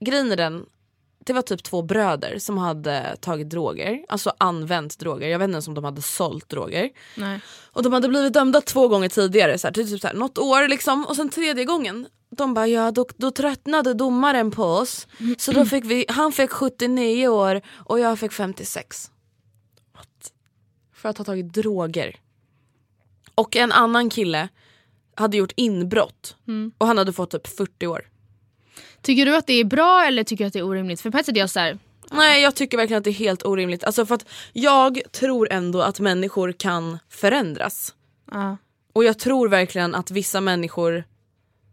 [0.00, 0.66] Grejen är den,
[1.18, 5.28] det var typ två bröder som hade tagit droger, alltså använt droger.
[5.28, 6.90] Jag vet inte ens om de hade sålt droger.
[7.16, 7.40] Nej.
[7.72, 10.68] Och de hade blivit dömda två gånger tidigare, så här, typ så här, något år
[10.68, 11.04] liksom.
[11.06, 15.06] Och sen tredje gången, de bara ja då, då tröttnade domaren på oss.
[15.38, 19.10] Så då fick vi, han fick 79 år och jag fick 56.
[19.94, 20.32] What?
[20.94, 22.16] För att ha tagit droger.
[23.38, 24.48] Och en annan kille
[25.14, 26.36] hade gjort inbrott
[26.78, 28.02] och han hade fått typ 40 år.
[29.02, 31.00] Tycker du att det är bra eller tycker du att det är orimligt?
[31.00, 31.78] För på ett sätt är jag såhär,
[32.10, 33.84] Nej jag tycker verkligen att det är helt orimligt.
[33.84, 37.94] Alltså för att jag tror ändå att människor kan förändras.
[38.32, 38.56] ja.
[38.92, 41.04] Och jag tror verkligen att vissa människor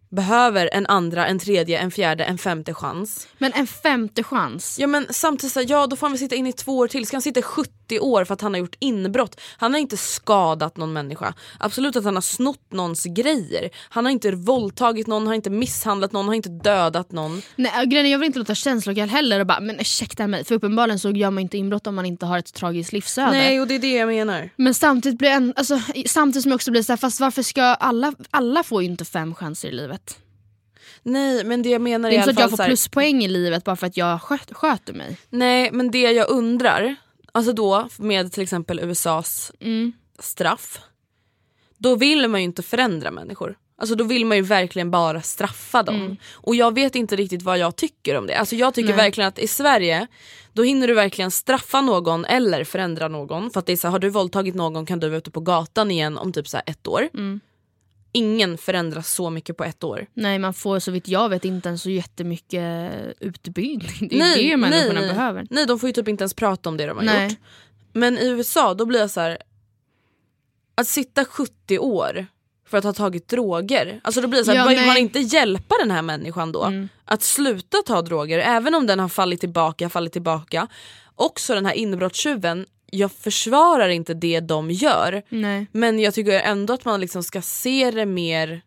[0.09, 3.27] behöver en andra, en tredje, en fjärde, en femte chans.
[3.37, 4.79] men en femte chans.
[4.79, 7.05] Ja men samtidigt, så ja då får han väl sitta in i två år till.
[7.05, 9.41] Ska han sitta i 70 år för att han har gjort inbrott?
[9.57, 11.33] Han har inte skadat någon människa.
[11.59, 13.69] Absolut att han har snott någons grejer.
[13.89, 17.41] Han har inte våldtagit någon, har inte misshandlat någon, har inte dödat någon.
[17.55, 20.43] Nej, grejen jag vill inte låta känslokall heller och bara men ursäkta mig.
[20.43, 23.31] För uppenbarligen så gör man inte inbrott om man inte har ett tragiskt livsöde.
[23.31, 24.49] Nej och det är det jag menar.
[24.55, 28.13] Men samtidigt, blir en, alltså, samtidigt som jag också blir såhär, fast varför ska alla,
[28.31, 30.04] alla får ju inte fem chanser i livet.
[31.05, 33.23] Nej men det jag menar Det är i inte så att jag får här- pluspoäng
[33.23, 35.17] i livet bara för att jag sköt, sköter mig.
[35.29, 36.95] Nej men det jag undrar,
[37.31, 39.93] alltså då med till exempel USAs Mm.
[40.19, 40.79] straff.
[41.77, 43.57] Då vill man ju inte förändra människor.
[43.77, 45.95] Alltså då vill man ju verkligen bara straffa dem.
[45.95, 46.17] Mm.
[46.33, 48.35] Och jag vet inte riktigt vad jag tycker om det.
[48.35, 48.97] Alltså jag tycker Nej.
[48.97, 50.07] verkligen att i Sverige
[50.53, 53.51] då hinner du verkligen straffa någon eller förändra någon.
[53.51, 55.39] För att det är så här, har du våldtagit någon kan du vara ute på
[55.39, 57.09] gatan igen om typ så ett år.
[57.13, 57.39] Mm.
[58.15, 60.05] Ingen förändras så mycket på ett år.
[60.13, 64.09] Nej man får så vitt jag vet inte ens så jättemycket utbildning.
[64.09, 65.47] Det är det människorna nej, behöver.
[65.49, 67.27] Nej de får ju typ inte ens prata om det de har Nej.
[67.27, 67.37] gjort.
[67.93, 69.37] Men i USA då blir jag så här.
[70.75, 72.25] Att sitta 70 år
[72.67, 73.99] för att ha tagit droger.
[74.03, 74.87] Alltså då blir det så här, Ja, vill nej.
[74.87, 76.63] man inte hjälpa den här människan då?
[76.63, 76.89] Mm.
[77.05, 80.67] Att sluta ta droger även om den har fallit tillbaka, fallit tillbaka.
[81.15, 85.21] Också den här inbrottstjuven, jag försvarar inte det de gör.
[85.29, 85.67] Nej.
[85.71, 88.61] Men jag tycker ändå att man liksom ska se det mer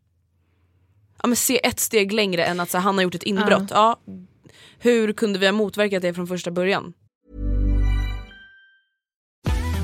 [1.22, 3.70] ja, men se ett steg längre än att så här, han har gjort ett inbrott.
[3.70, 4.00] Ja.
[4.78, 6.92] hur kunde vi ha motverkat det från första början?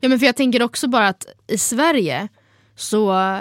[0.00, 2.28] Ja men för jag tänker också bara att i Sverige
[2.76, 3.40] så eh,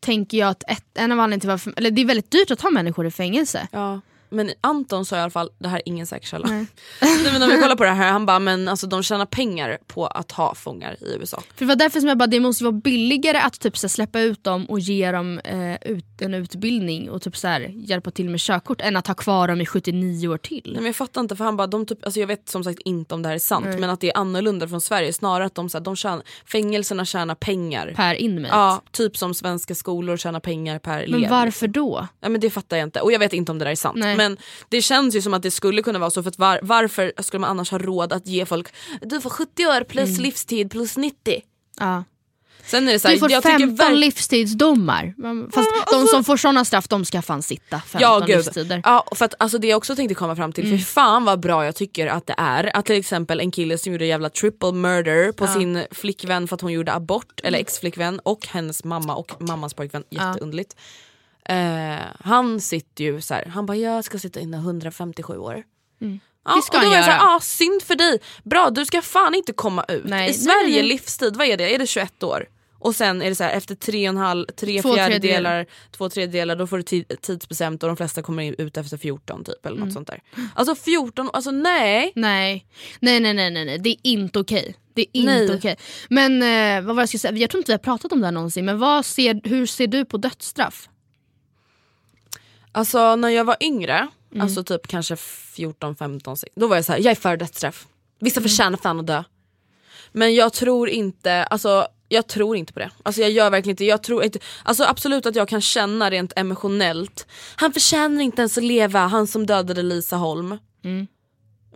[0.00, 2.60] tänker jag att ett, en av anledningarna till varför, eller det är väldigt dyrt att
[2.60, 3.68] ha människor i fängelse.
[3.72, 4.00] Ja.
[4.28, 6.46] Men Anton sa i alla fall, det här är ingen säker källa.
[6.46, 6.66] Nej.
[7.32, 10.06] men om vi kollar på det här, han bara men alltså de tjänar pengar på
[10.06, 11.42] att ha fångar i USA.
[11.56, 14.20] För det var därför som jag bara, det måste vara billigare att typ så släppa
[14.20, 18.30] ut dem och ge dem eh, ut, en utbildning och typ så här, hjälpa till
[18.30, 20.62] med körkort än att ha kvar dem i 79 år till.
[20.64, 22.80] Nej, men jag fattar inte för han bara, de typ, alltså jag vet som sagt
[22.84, 23.78] inte om det här är sant Nej.
[23.78, 25.12] men att det är annorlunda från Sverige.
[25.12, 27.92] Snarare att de, så här, de tjänar, fängelserna tjänar pengar.
[27.96, 28.54] Per inmate?
[28.54, 31.20] Ja, typ som svenska skolor tjänar pengar per elev.
[31.20, 32.08] Men varför då?
[32.20, 33.98] Ja, men det fattar jag inte och jag vet inte om det där är sant.
[33.98, 34.16] Nej.
[34.24, 34.36] Men
[34.68, 37.50] det känns ju som att det skulle kunna vara så för var, varför skulle man
[37.50, 38.68] annars ha råd att ge folk
[39.02, 40.22] du får 70 år plus mm.
[40.22, 41.42] livstid plus 90.
[41.80, 42.04] Ja.
[42.66, 45.14] Sen är det så här, du får jag 15 tycker livstidsdomar.
[45.52, 48.82] Fast ja, alltså, de som får såna straff de ska fan sitta 15 ja, livstider.
[48.84, 50.78] Ja, för att, alltså, det jag också tänkte komma fram till, mm.
[50.78, 53.92] för fan vad bra jag tycker att det är att till exempel en kille som
[53.92, 55.54] gjorde jävla triple murder på ja.
[55.54, 60.04] sin flickvän för att hon gjorde abort, eller ex-flickvän och hennes mamma och mammas pojkvän,
[60.10, 60.74] jätteundligt.
[60.76, 60.82] Ja.
[61.48, 65.62] Eh, han sitter ju så här, han bara jag ska sitta inne 157 år.
[66.00, 66.20] Mm.
[66.44, 67.02] Ja, det ska han göra.
[67.02, 70.04] Så här, ah, synd för dig, bra du ska fan inte komma ut.
[70.04, 70.82] Nej, I Sverige nej, nej.
[70.82, 71.74] livstid, vad är det?
[71.74, 72.48] Är det 21 år?
[72.84, 76.08] Och sen är det så här, efter tre, och en halv, tre två fjärdedelar, två
[76.08, 79.76] tredjedelar då får du tid, tidsbestämt och de flesta kommer ut efter 14 typ eller
[79.76, 79.94] något mm.
[79.94, 80.22] sånt där.
[80.54, 82.12] Alltså 14, alltså nej.
[82.14, 82.66] Nej,
[83.00, 83.78] nej nej nej nej, nej.
[83.78, 84.76] det är inte okej.
[84.94, 85.56] Det är inte okej.
[85.56, 85.76] Okay.
[86.08, 88.26] Men eh, vad var jag skulle säga, jag tror inte vi har pratat om det
[88.26, 90.88] här någonsin men vad ser, hur ser du på dödsstraff?
[92.74, 94.42] Alltså när jag var yngre, mm.
[94.42, 97.86] alltså typ kanske 14, 15, då var jag så här, jag är för dödsstraff.
[98.20, 98.48] Vissa mm.
[98.48, 99.24] förtjänar fan att dö.
[100.12, 102.90] Men jag tror inte, alltså jag tror inte på det.
[103.02, 106.32] Alltså jag gör verkligen inte, jag tror inte, alltså absolut att jag kan känna rent
[106.36, 110.58] emotionellt, han förtjänar inte ens att leva, han som dödade Lisa Holm.
[110.84, 111.06] Mm.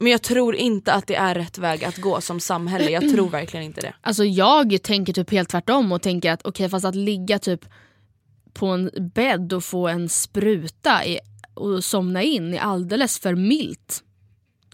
[0.00, 3.28] Men jag tror inte att det är rätt väg att gå som samhälle, jag tror
[3.30, 3.94] verkligen inte det.
[4.00, 7.64] Alltså jag tänker typ helt tvärtom och tänker att okej okay, fast att ligga typ
[8.52, 11.18] på en bädd och få en spruta i,
[11.54, 14.02] och somna in är alldeles för milt.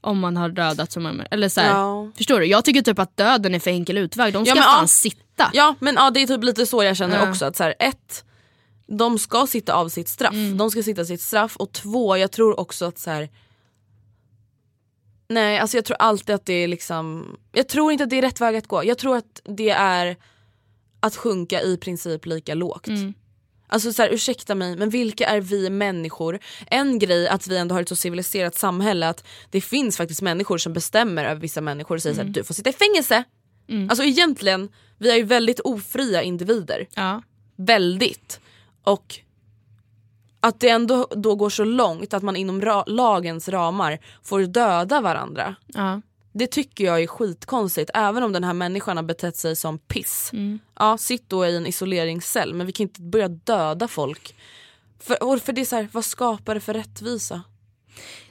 [0.01, 2.11] Om man har dödat som eller så här, ja.
[2.17, 2.47] Förstår du?
[2.47, 4.33] Jag tycker typ att döden är för enkel utväg.
[4.33, 4.87] De ska ja, fan ja.
[4.87, 5.51] sitta.
[5.53, 7.45] Ja men ja, det är typ lite så jag känner också.
[7.45, 8.25] Att så här, ett,
[8.87, 10.35] de ska sitta av sitt straff.
[10.35, 10.57] Mm.
[10.59, 11.57] De ska sitta sitt straff.
[11.57, 13.29] Och två, jag tror också att så här,
[15.29, 18.23] Nej alltså jag tror alltid att det är liksom Jag tror inte att det är
[18.23, 18.85] rätt väg att gå.
[18.85, 20.17] Jag tror att det är
[21.01, 22.87] att sjunka i princip lika lågt.
[22.87, 23.15] Mm.
[23.67, 26.39] Alltså så här, ursäkta mig men vilka är vi människor?
[26.67, 30.59] En grej att vi ändå har ett så civiliserat samhälle att det finns faktiskt människor
[30.59, 32.27] som bestämmer över vissa människor och säger mm.
[32.29, 33.25] att du får sitta i fängelse.
[33.69, 33.91] Mm.
[33.91, 36.87] Alltså egentligen, vi är ju väldigt ofria individer.
[36.95, 37.23] Ja.
[37.57, 38.41] Väldigt.
[38.85, 39.21] Och
[40.41, 45.01] att det ändå då går så långt att man inom ra lagens ramar får döda
[45.01, 45.55] varandra.
[45.67, 46.01] Ja.
[46.37, 50.31] Det tycker jag är skitkonstigt även om den här människan har betett sig som piss.
[50.33, 50.59] Mm.
[50.79, 54.35] Ja, sitt då i en isoleringscell men vi kan inte börja döda folk.
[55.01, 57.43] För, för det är så här, vad skapar det för rättvisa?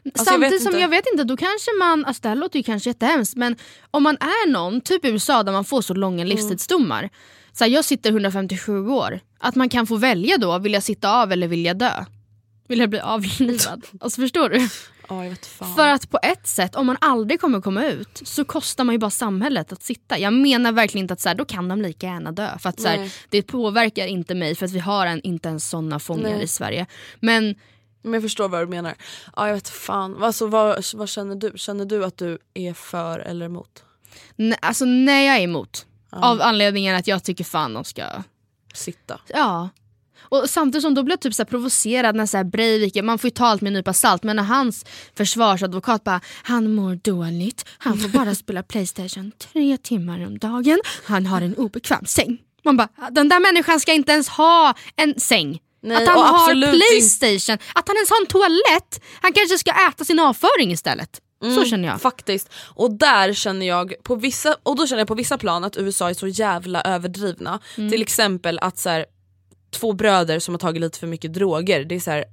[0.06, 2.64] Alltså, Samtidigt jag som jag vet inte, då kanske man, alltså det här låter ju
[2.64, 3.56] kanske jättehemskt men
[3.92, 6.28] om man är någon, typ i USA där man får så långa mm.
[6.28, 7.00] livstidsdomar.
[7.00, 7.10] Mm.
[7.54, 11.22] Så här, jag sitter 157 år, att man kan få välja då, vill jag sitta
[11.22, 12.06] av eller vill jag dö?
[12.68, 13.86] Vill jag bli avlivad?
[14.00, 14.70] alltså förstår du?
[15.10, 15.34] Oh,
[15.76, 19.00] För att på ett sätt, om man aldrig kommer komma ut så kostar man ju
[19.00, 20.20] bara samhället att sitta.
[20.20, 22.58] Jag menar verkligen inte att så här, då kan de lika gärna dö.
[22.60, 25.70] För att så här, Det påverkar inte mig för att vi har en, inte ens
[25.70, 26.44] sådana fångar Nej.
[26.44, 26.86] i Sverige.
[27.20, 27.56] Men
[28.04, 28.96] men jag förstår vad du menar.
[29.36, 30.24] Ja, jag vet fan.
[30.24, 31.52] Alltså, vad, vad känner du?
[31.56, 33.84] Känner du att du är för eller emot?
[34.36, 35.86] Nej, alltså nej jag är emot.
[36.12, 36.32] Ja.
[36.32, 38.04] Av anledningen att jag tycker fan de ska...
[38.74, 39.20] Sitta?
[39.28, 39.70] Ja.
[40.24, 43.28] Och samtidigt som då blir jag typ så provocerad när så här Breivik, man får
[43.28, 44.86] ju ta allt med en nypa salt men när hans
[45.18, 51.26] försvarsadvokat bara han mår dåligt, han får bara spela Playstation tre timmar om dagen, han
[51.26, 52.38] har en obekväm säng.
[52.64, 55.60] Man bara den där människan ska inte ens ha en säng.
[55.82, 59.02] Nej, att han har Playstation, att han ens har en toalett.
[59.22, 61.20] Han kanske ska äta sin avföring istället.
[61.44, 62.02] Mm, så känner jag.
[62.02, 62.50] Faktiskt.
[62.76, 66.10] Och där känner jag på vissa, och då känner jag på vissa plan att USA
[66.10, 67.60] är så jävla överdrivna.
[67.78, 67.92] Mm.
[67.92, 69.06] Till exempel att så här,
[69.74, 71.86] två bröder som har tagit lite för mycket droger.
[71.86, 72.26] Det är så här,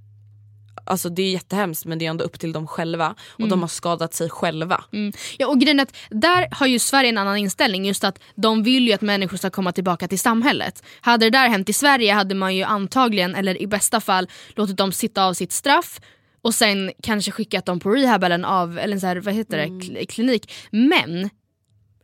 [0.85, 3.51] Alltså det är jättehemskt men det är ändå upp till dem själva och mm.
[3.51, 4.85] de har skadat sig själva.
[4.93, 5.13] Mm.
[5.39, 8.89] Ja och grejen att där har ju Sverige en annan inställning just att de vill
[8.89, 10.83] ju att människor ska komma tillbaka till samhället.
[11.01, 14.77] Hade det där hänt i Sverige hade man ju antagligen eller i bästa fall låtit
[14.77, 16.01] dem sitta av sitt straff
[16.43, 19.57] och sen kanske skickat dem på rehab eller en, av, eller så här, vad heter
[19.57, 19.81] det, Mm.
[19.81, 20.53] kl- klinik.
[20.71, 21.25] Men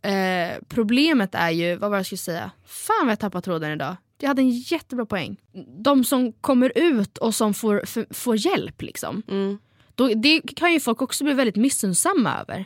[0.03, 2.51] eh, problemet är ju, vad var det jag skulle säga?
[2.67, 3.97] Fan vad jag tappade tråden idag.
[4.19, 5.37] Jag hade en jättebra poäng.
[5.85, 9.23] De som kommer ut och som får, f- får hjälp liksom.
[9.29, 9.59] Mm.
[9.95, 12.65] Då, det kan ju folk också bli väldigt missunnsamma över.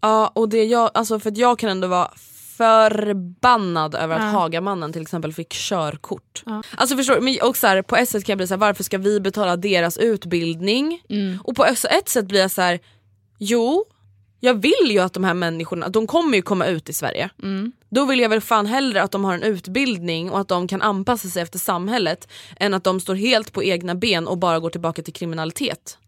[0.00, 2.10] Ja och det jag, alltså för att jag kan ändå vara
[2.56, 4.28] förbannad över att Ja.
[4.28, 6.42] Hagamannen till exempel fick körkort.
[6.46, 6.62] Ja.
[6.76, 7.40] Alltså förstår du?
[7.48, 9.56] Och så här, på ett sätt kan jag bli så här, varför ska vi betala
[9.56, 11.02] deras utbildning?
[11.08, 11.38] Mm.
[11.44, 12.80] Och på ett sätt blir jag så här,
[13.38, 13.84] jo
[14.40, 17.30] jag vill ju att de här människorna, de kommer ju komma ut i Sverige.
[17.42, 17.72] Mm.
[17.94, 20.82] Då vill jag väl fan hellre att de har en utbildning och att de kan
[20.82, 24.70] anpassa sig efter samhället än att de står helt på egna ben och bara går
[24.70, 25.98] tillbaka till kriminalitet.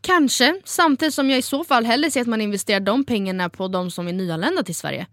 [0.00, 3.68] Kanske, samtidigt som jag i så fall hellre ser att man investerar de pengarna på
[3.68, 5.06] de som är nyanlända till Sverige.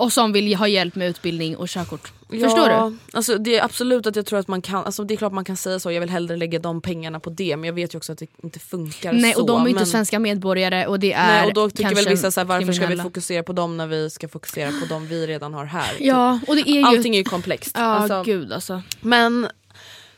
[0.00, 2.12] Och som vill ha hjälp med utbildning och körkort.
[2.30, 3.16] Förstår Ja, du?
[3.16, 5.44] Alltså det är absolut att jag tror att man kan, alltså det är klart man
[5.44, 7.96] kan säga så, jag vill hellre lägga de pengarna på det men jag vet ju
[7.96, 9.40] också att det inte funkar Nej så.
[9.40, 11.94] och de är ju inte men, svenska medborgare och det är Nej, och då tycker
[11.94, 13.02] väl vissa så här, varför ska vi kriminella.
[13.02, 15.88] fokusera på dem när vi ska fokusera på dem vi redan har här.
[15.92, 16.06] typ.
[16.06, 16.82] Ja och det är ju...
[16.82, 17.72] Allting är ju komplext.
[17.74, 18.82] Ja Alltså, gud alltså.
[19.00, 19.48] Men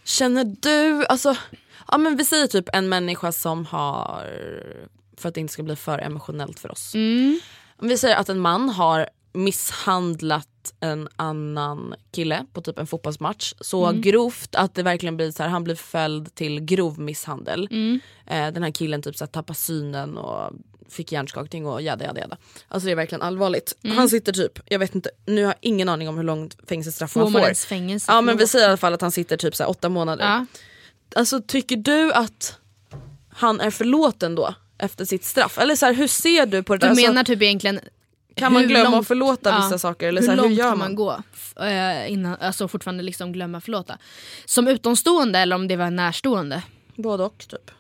[0.05, 1.37] känner du, alltså,
[1.89, 4.27] ja men vi säger typ en människa som har,
[5.17, 6.95] för att det inte ska bli för emotionellt för oss.
[6.95, 7.41] Mm.
[7.83, 10.47] Vi säger att en man har misshandlat
[10.81, 14.01] en annan kille på typ en fotbollsmatch så Mm.
[14.01, 17.69] grovt att det verkligen blir så här, han blir fälld till grov misshandel.
[17.71, 18.01] Mm.
[18.27, 20.53] Eh, den här killen typ så här, tappar synen och
[20.89, 22.37] fick hjärnskakning och jada jada jada.
[22.69, 23.77] Alltså det är verkligen allvarligt.
[23.85, 23.97] Mm.
[23.97, 27.17] Han sitter typ, jag vet inte, nu har jag ingen aning om hur långt fängelsestraff
[27.17, 27.67] man får.
[27.67, 28.13] fängelse.
[28.13, 30.25] Ja men vi säger i alla fall att han sitter typ så här, åtta månader.
[30.25, 30.47] Ja.
[31.17, 32.57] Alltså tycker du att
[33.29, 34.55] han är förlåten då?
[34.79, 35.59] Efter sitt straff?
[35.59, 36.91] Eller så här, hur ser du på det Du där?
[36.91, 37.81] Alltså, menar typ egentligen
[38.41, 40.09] kan man glömma långt- och förlåta ja, vissa saker?
[40.09, 40.95] Eller hur så här, långt hur gör kan man?
[40.95, 41.19] gå
[41.61, 43.99] eh, innan, alltså fortfarande liksom glömma förlåta?
[44.45, 46.63] Som utomstående eller om det var närstående?
[46.97, 47.71] Både och typ.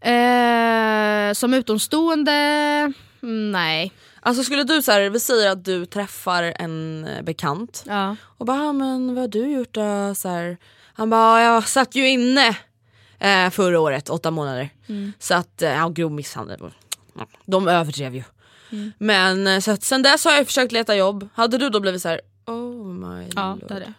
[0.00, 2.32] Eh, som utomstående,
[3.22, 3.92] mm, nej.
[4.20, 8.16] Alltså skulle du så här, vi säger att du träffar en eh, bekant Ja.
[8.22, 10.14] och bara "Ah, men vad har du gjort då?
[10.14, 10.56] Så här,
[10.94, 12.56] han bara jag satt ju inne
[13.18, 14.68] eh, förra året, åtta månader.
[14.88, 15.12] Mm.
[15.18, 16.58] Så att, eh, ja grov misshandel.
[17.46, 18.22] De överdrev ju.
[18.72, 18.92] Mm.
[18.98, 21.28] Men eh, så att sen dess har jag försökt leta jobb.
[21.34, 23.68] Hade du då blivit så här, oh my Ja, lord.
[23.68, 23.92] det det.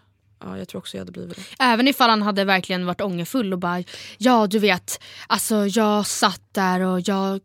[0.44, 1.42] Ja jag tror också jag hade blivit det.
[1.60, 3.84] Även ifall han hade verkligen varit ångerfull och bara
[4.18, 7.40] ja du vet, alltså jag satt där och jag,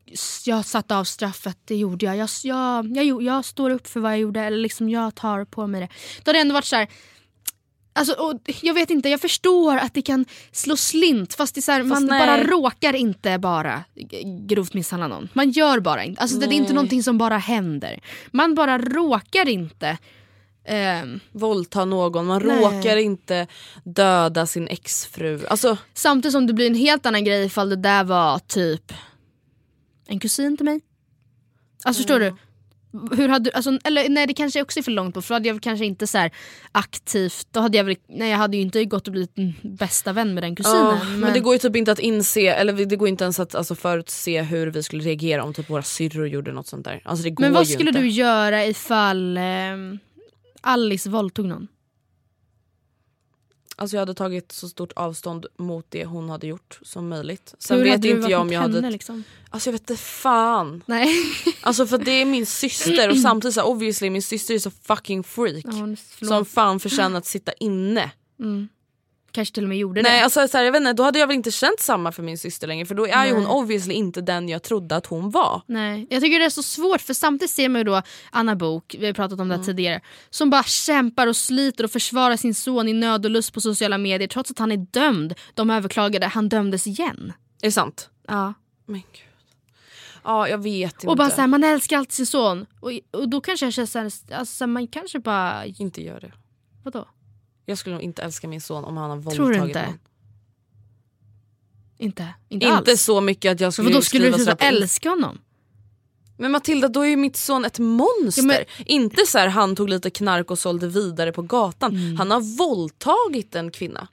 [0.46, 2.16] jag satt av straffet, det gjorde jag.
[2.16, 5.66] Jag, jag, jag, jag står upp för vad jag gjorde eller liksom jag tar på
[5.66, 5.88] mig det.
[6.24, 6.88] Då hade det ändå varit så här.
[7.96, 11.72] Alltså, och jag vet inte, jag förstår att det kan slå slint fast det så
[11.72, 12.26] här, man nej.
[12.26, 13.84] bara råkar inte bara
[14.46, 15.28] grovt misshandla någon.
[15.32, 18.00] Man gör bara inte, alltså det är inte någonting som bara händer.
[18.30, 19.98] Man bara råkar inte
[20.64, 22.60] ehm, Våldta någon, man Nej.
[22.60, 23.46] råkar inte
[23.84, 25.46] döda sin exfru.
[25.46, 28.92] Alltså Samtidigt som det blir en helt annan grej ifall det där var typ
[30.06, 30.80] en kusin till mig.
[31.84, 32.34] Alltså förstår du?
[33.16, 35.48] Hur hade, alltså, eller nej det kanske också är för långt på för då hade
[35.48, 36.28] jag kanske inte så
[36.72, 40.34] aktivt, då hade jag väl, nej jag hade ju inte gått och blivit bästa vän
[40.34, 40.98] med den kusinen.
[41.00, 43.54] Ja, men, det går ju typ inte att inse, eller det går inte ens att
[43.54, 47.00] alltså, förutse hur vi skulle reagera om typ våra syrror gjorde något sånt där.
[47.04, 48.00] Alltså men vad skulle inte.
[48.00, 49.98] du göra ifall ehm,
[50.60, 51.68] Alice våldtog någon?
[53.76, 57.54] Alltså jag hade tagit så stort avstånd mot det hon hade gjort som möjligt.
[57.58, 58.90] Sen Hur vet hade inte jag om jag henne, hade...
[58.90, 59.24] liksom?
[59.50, 60.82] Alltså jag vet inte fan.
[60.86, 61.08] Nej.
[61.60, 65.24] Alltså för det är min syster och samtidigt så obviously min syster är så fucking
[65.24, 65.64] freak.
[66.20, 68.10] Ja, som fan förtjänar att sitta inne.
[68.40, 68.68] Mm.
[69.34, 70.24] Kanske till och med gjorde Nej det.
[70.24, 72.38] alltså så här, jag vet inte, då hade jag väl inte känt samma för min
[72.38, 73.52] syster längre för då är ju hon Nej.
[73.52, 75.62] obviously inte den jag trodde att hon var.
[75.66, 78.96] Nej, jag tycker det är så svårt för samtidigt ser man ju då Anna Bok,
[78.98, 82.54] vi har pratat om det här tidigare, som bara kämpar och sliter och försvarar sin
[82.54, 85.34] son i nöd och lust på sociala medier trots att han är dömd.
[85.54, 87.32] De överklagade, han dömdes igen.
[87.62, 88.10] Är det sant?
[88.28, 88.54] Ja.
[88.86, 89.28] Men gud.
[90.24, 91.06] Ja jag vet inte.
[91.06, 92.66] Och bara såhär, man älskar alltid sin son.
[92.80, 96.32] Och, och då kanske jag känner såhär, alltså, man kanske bara, Inte gör det.
[96.84, 97.08] vadå?
[97.66, 99.86] Jag skulle nog inte älska min son om han har Tror du våldtagit inte?
[99.86, 99.98] någon.
[101.98, 103.02] Inte, inte, Inte alls.
[103.02, 105.38] så mycket att jag Men skulle vadå, skulle du sluta på- älska honom?
[106.38, 108.42] Men Matilda då är ju mitt son ett monster.
[108.42, 111.96] Ja, men- Inte så här han tog lite knark och sålde vidare på gatan.
[111.96, 112.16] Mm.
[112.16, 114.08] Han har våldtagit en kvinna.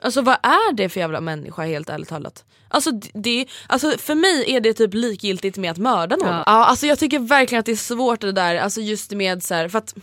[0.00, 2.44] Alltså vad är det för jävla människa helt ärligt talat?
[2.68, 6.28] Alltså, det, alltså för mig är det typ likgiltigt med att mörda någon.
[6.28, 6.42] Ja.
[6.46, 6.64] Ja.
[6.64, 9.68] alltså jag tycker verkligen att det är svårt det där, alltså just med så här,
[9.68, 9.94] för att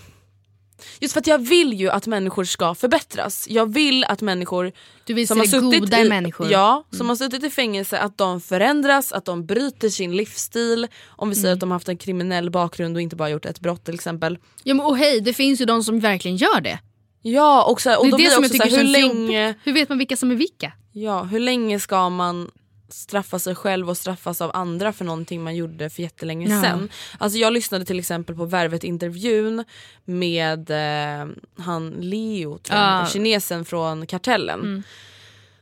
[0.99, 3.47] Just för att jag vill ju att människor ska förbättras.
[3.49, 4.71] Jag vill att människor
[5.03, 6.45] Du vill som har suttit goda i, människor.
[6.45, 6.53] Mm.
[6.53, 10.87] Ja, som har suttit i fängelse att de förändras, att de bryter sin livsstil.
[11.07, 11.53] Om vi säger Mm.
[11.55, 14.37] att de har haft en kriminell bakgrund och inte bara gjort ett brott till exempel.
[14.63, 16.79] Ja, men, och hej, det finns ju de som verkligen gör det.
[17.21, 18.91] Ja och, så här, och Det är då det som också jag tycker här, hur
[18.91, 19.59] länge, jobbigt.
[19.63, 20.71] Hur vet man vilka som är vilka?
[20.91, 22.51] ja, hur länge ska man
[22.93, 26.61] straffa sig själv och straffas av andra för någonting man gjorde för jättelänge Ja.
[26.61, 26.89] sen.
[27.17, 29.65] Alltså jag lyssnade till exempel på Värvet-intervjun
[30.05, 31.27] med eh,
[31.57, 33.07] han Leo, tror jag, Ja.
[33.13, 34.59] kinesen från Kartellen.
[34.59, 34.83] Mm.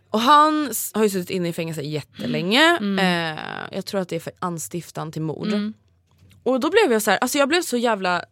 [0.10, 2.78] Och han har ju suttit inne i fängelse jättelänge.
[2.82, 3.00] Mm.
[3.38, 5.48] Eh, jag tror att det är för anstiftan till mord.
[6.44, 8.24] Och då blev jag så här, alltså jag blev så jävla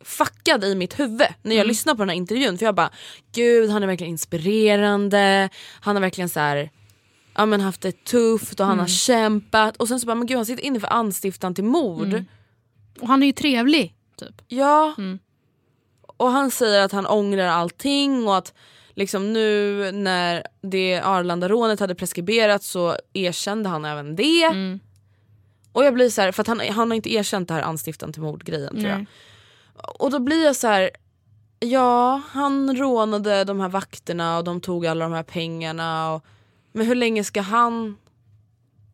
[0.00, 1.68] fuckad i mitt huvud när jag Mm.
[1.68, 2.58] lyssnade på den här intervjun.
[2.58, 2.90] För jag bara,
[3.32, 5.48] gud han är verkligen inspirerande,
[5.80, 6.70] han har verkligen så här,
[7.34, 8.82] ja, men haft det tufft och han Mm.
[8.82, 9.76] har kämpat.
[9.76, 12.06] Och sen så bara, men gud han sitter inne för anstiftan till mord.
[12.06, 12.24] Mm.
[13.00, 13.94] Och han är ju trevlig.
[14.16, 14.42] Typ.
[14.48, 14.94] Ja.
[14.98, 15.18] Mm.
[16.16, 18.54] Och han säger att han ångrar allting och att
[18.94, 24.44] liksom nu när det Arlanda-rånet hade preskriberat så erkände han även det.
[24.44, 24.80] Mm.
[25.72, 28.22] Och jag blir så här, för han, han har inte erkänt det här anstiftan till
[28.22, 29.06] mord-grejen tror jag.
[29.98, 30.90] Och då blir jag så här.
[31.60, 36.12] ja han rånade de här vakterna och de tog alla de här pengarna.
[36.14, 36.24] Och,
[36.74, 37.96] men hur länge ska han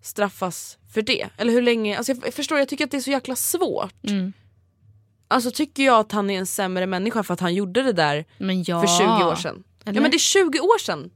[0.02, 1.28] straffas för det?
[1.36, 4.04] Eller hur länge, alltså jag, förstår jag tycker att det är så jäkla svårt.
[4.04, 4.32] Mm.
[5.28, 8.24] Alltså tycker jag att han är en sämre människa för att han gjorde det där
[8.66, 8.80] ja.
[8.80, 9.62] för 20 år sedan?
[9.84, 9.94] Eller?
[9.96, 11.10] Ja men det är 20 år sedan!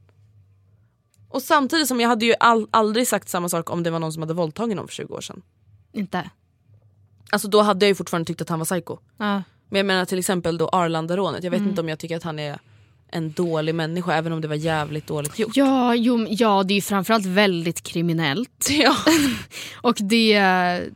[1.28, 4.12] Och samtidigt som jag hade ju all, aldrig sagt samma sak om det var någon
[4.12, 5.42] som hade våldtagit någon för 20 år sedan.
[5.92, 6.30] Inte.
[7.30, 8.98] Alltså då hade jag ju fortfarande tyckt att han var psycho.
[9.16, 9.42] Ja.
[9.68, 11.70] Men jag menar till exempel då Arlanda-rånet, jag vet Mm.
[11.70, 12.58] inte om jag tycker att han är
[13.14, 15.56] en dålig människa även om det var jävligt dåligt gjort.
[15.56, 18.68] Ja, jo, ja, det är ju framförallt väldigt kriminellt.
[18.70, 18.96] Ja.
[19.80, 20.38] Och det,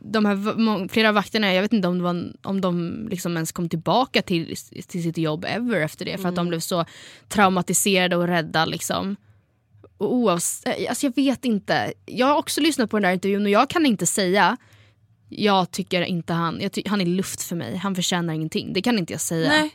[0.01, 3.69] de här, flera vakterna, jag vet inte om, det var, om de liksom ens kom
[3.69, 4.55] tillbaka till,
[4.87, 6.17] till sitt jobb ever efter det.
[6.17, 6.85] För att de blev så
[7.29, 8.65] traumatiserade och rädda.
[8.65, 9.15] Liksom.
[9.97, 11.93] Och oavs- eh, alltså jag vet inte.
[12.05, 14.57] Jag har också lyssnat på den där intervjun och jag kan inte säga
[15.31, 18.73] jag tycker inte han, jag ty- han är luft för mig, han förtjänar ingenting.
[18.73, 19.49] Det kan inte jag säga.
[19.49, 19.71] Nej.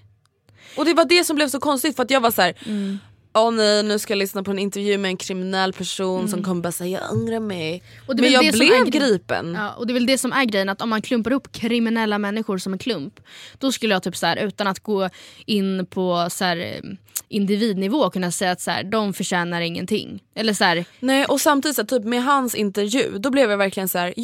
[0.77, 2.55] Och det var det som blev så konstigt för att jag var så här.
[2.67, 2.99] Mm.
[3.37, 6.63] Åh nej nu ska jag lyssna på en intervju med en kriminell person som kommer
[6.63, 7.83] bara säga jag ångrar mig.
[8.09, 8.21] Mm.
[8.23, 9.55] Men jag blev gripen.
[9.55, 12.19] Ja, och det är väl det som är grejen, att om man klumpar upp kriminella
[12.19, 13.21] människor som en klump,
[13.59, 15.09] då skulle jag typ så här, utan att gå
[15.47, 16.91] in på så här, eh,
[17.29, 20.23] individnivå kunna säga att så här, de förtjänar ingenting.
[20.35, 23.59] Eller så här, Nej och samtidigt så här, typ med hans intervju då blev jag
[23.59, 24.15] verkligen så här: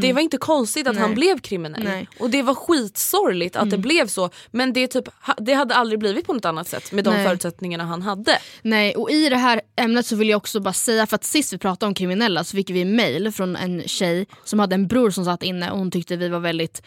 [0.00, 1.00] det var inte konstigt att Mm.
[1.00, 1.08] Nej.
[1.08, 1.82] han blev kriminell.
[1.84, 1.92] Nej.
[1.94, 2.06] Mm.
[2.18, 5.04] Och det var skitsorgligt att det blev så men det, typ,
[5.38, 7.26] det hade aldrig blivit på något annat sätt med de Nej.
[7.26, 8.38] förutsättningarna han hade.
[8.62, 11.52] nej, och i det här ämnet så vill jag också bara säga, för att sist
[11.52, 15.10] vi pratade om kriminella så fick vi mail från en tjej som hade en bror
[15.10, 16.82] som satt inne och hon tyckte vi var väldigt...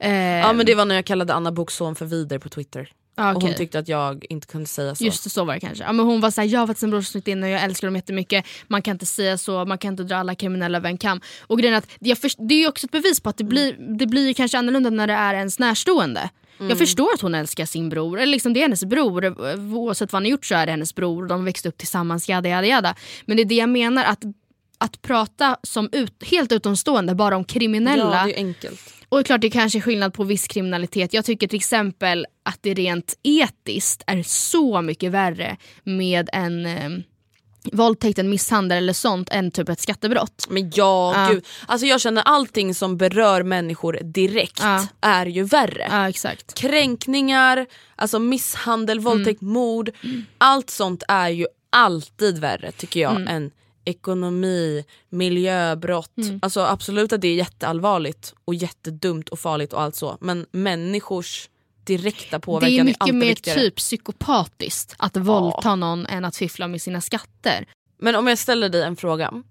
[0.00, 2.92] Eh, Ja men det var när jag kallade Anna Bokson för vidare på Twitter.
[3.16, 3.48] Ja, Och okej.
[3.48, 5.04] hon tyckte att jag inte kunde säga så.
[5.04, 5.84] Just det, så var det kanske.
[5.84, 7.62] Ja, men hon var såhär, jag har faktiskt en bror som sitter inne och jag
[7.62, 8.44] älskar dem jättemycket.
[8.68, 11.20] Man kan inte säga så, man kan inte dra alla kriminella över en kam.
[11.40, 13.44] Och grejen är att jag först- det är ju också ett bevis på att det
[13.44, 16.30] blir, det blir kanske annorlunda när det är ens närstående.
[16.68, 19.40] Jag förstår att hon älskar sin bror, eller liksom det är hennes bror.
[19.76, 21.26] Oavsett vad han har gjort så är det hennes bror.
[21.26, 22.94] De växte upp tillsammans, jada jada jada.
[23.24, 24.22] Men det är det jag menar, att,
[24.78, 28.16] att prata som ut, helt utomstående bara om kriminella.
[28.20, 28.94] Ja det är enkelt.
[29.10, 31.12] Och det är klart det kanske är skillnad på viss kriminalitet.
[31.12, 36.90] Jag tycker till exempel att det rent etiskt är så mycket värre med en eh,
[37.72, 40.46] våldtäkt, en misshandel eller sånt än typ ett skattebrott.
[40.50, 41.32] Men ja, Ja.
[41.34, 41.46] gud.
[41.66, 44.86] Alltså jag känner allting som berör människor direkt Ja.
[45.00, 45.86] är ju värre.
[45.90, 46.54] Ja exakt.
[46.54, 49.90] Kränkningar, alltså misshandel, våldtäkt, mord.
[50.38, 53.50] Allt sånt är ju alltid värre tycker jag än
[53.84, 56.14] ekonomi, miljöbrott.
[56.42, 60.16] Alltså absolut att det är jätteallvarligt och jättedumt och farligt och allt så.
[60.20, 61.48] Men människors
[61.84, 63.60] direkta Det påverkan är är, mycket alltid mer viktigare.
[63.60, 67.66] typ psykopatiskt att våldta någon än att fiffla med sina skatter.
[67.98, 69.42] Men om jag ställer dig en fråga.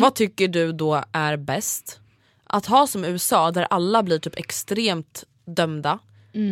[0.00, 2.00] Vad tycker du då är bäst?
[2.44, 5.98] Att ha som USA där alla blir typ extremt dömda.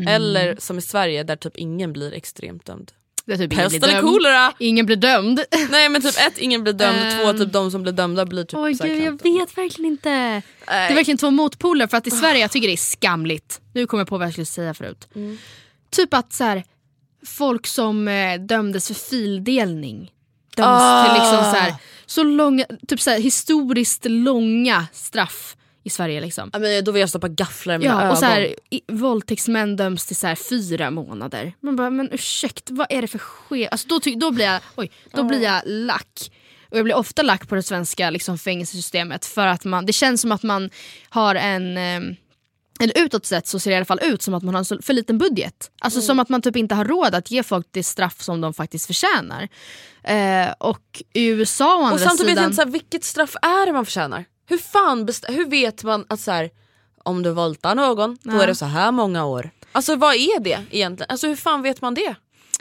[0.08, 2.92] Eller som i Sverige där typ ingen blir extremt dömd.
[3.24, 4.52] Det är typ ingen Pest eller kolera?
[4.58, 5.40] Ingen blir dömd.
[5.70, 7.18] Nej men typ ett, ingen blir dömd, Ehm.
[7.36, 10.08] två, typ de som blir dömda blir typ Oj gud, jag vet verkligen inte.
[10.10, 10.42] Det
[10.72, 13.60] är verkligen två motpoler för att i Sverige jag tycker det är skamligt.
[13.74, 15.08] Nu kommer jag på vad jag skulle säga förut.
[15.14, 15.38] Mm.
[15.90, 16.64] Typ att så här,
[17.26, 20.10] folk som eh, dömdes för fildelning
[20.56, 21.04] döms Ah.
[21.04, 21.74] till liksom så, här,
[22.06, 26.20] så långa, typ så här, historiskt långa straff i Sverige.
[26.20, 26.50] Liksom.
[26.52, 28.10] Ja, men då vill jag stoppa gafflar mina Ja, ögon.
[28.10, 31.52] och så här, i, våldtäktsmän döms till så här, fyra månader.
[31.60, 33.68] Man bara, men ursäkta, vad är det för skev...
[33.70, 36.30] Alltså, då, då blir jag, oj, då blir jag lack.
[36.70, 40.20] Och jag blir ofta lack på det svenska liksom, fängelsesystemet för att man, det känns
[40.20, 40.70] som att man
[41.08, 42.16] har en eh,
[42.80, 44.82] eller utåt sett så ser det i alla fall ut som att man har en
[44.82, 45.70] för liten budget.
[45.80, 48.54] Alltså som att man typ inte har råd att ge folk det straff som de
[48.54, 49.48] faktiskt förtjänar.
[50.04, 52.44] Eh, och i USA å andra och samtidigt vet jag sidan...
[52.44, 54.24] inte så här, vilket straff är det man förtjänar?
[54.52, 56.50] Hur fan hur vet man att så här,
[57.04, 58.42] om du våldtar någon då Ja.
[58.42, 59.50] är det så här många år?
[59.72, 61.10] Alltså vad är det egentligen?
[61.10, 62.14] Alltså hur fan vet man det?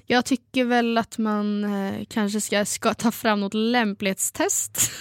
[0.08, 4.92] Jag tycker väl att man eh, kanske ska, ska ta fram något lämplighetstest.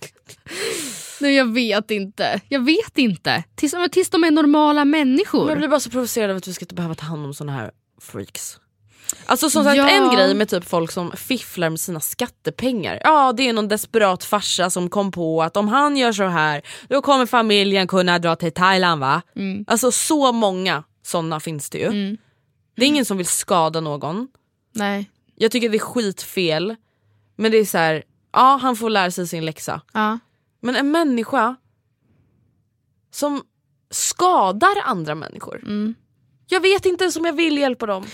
[1.20, 2.40] Nej jag vet inte.
[2.48, 3.44] Jag vet inte.
[3.54, 5.40] Tills, tills de är normala människor.
[5.40, 7.52] Men jag blir bara så provocerad av att vi ska behöva ta hand om såna
[7.52, 8.58] här freaks.
[9.26, 9.88] Alltså som sagt Ja.
[9.88, 13.00] en grej med typ folk som fifflar med sina skattepengar.
[13.04, 16.62] Ja det är någon desperat farsa som kom på att om han gör så här
[16.88, 19.22] då kommer familjen kunna dra till Thailand va?
[19.66, 22.16] Alltså så många såna finns det ju.
[22.76, 24.28] Det är ingen som vill skada någon.
[24.72, 25.10] Nej.
[25.36, 26.76] Jag tycker det är skitfel.
[27.36, 28.02] Men det är så här,
[28.32, 29.80] ja han får lära sig sin läxa.
[29.92, 30.18] Ja.
[30.60, 31.56] Men en människa
[33.10, 33.42] som
[33.90, 35.60] skadar andra människor.
[36.48, 38.04] Jag vet inte ens om jag vill hjälpa dem.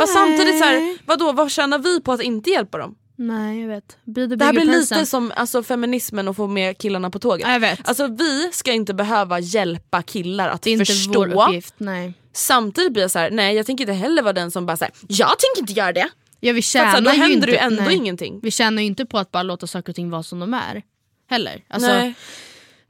[0.00, 2.94] Fast samtidigt så här, vadå, vad tjänar vi på att inte hjälpa dem?
[3.16, 3.96] Nej jag vet.
[4.04, 4.80] Det här blir person.
[4.80, 7.46] lite som alltså, feminismen och få med killarna på tåget.
[7.46, 7.88] Ja, jag vet.
[7.88, 11.26] Alltså vi ska inte behöva hjälpa killar att det är inte förstå.
[11.26, 11.74] vår uppgift.
[11.78, 12.12] Nej.
[12.32, 14.94] Samtidigt blir jag så här, nej jag tänker inte heller vara den som bara säger
[15.08, 16.08] jag tänker inte göra det.
[16.40, 17.96] Ja, vi tjänar då ju händer inte, det ju ändå nej.
[17.96, 18.40] ingenting.
[18.42, 20.82] Vi tjänar ju inte på att bara låta saker och ting vara som de är.
[21.30, 21.64] Heller.
[21.68, 22.14] Alltså, nej.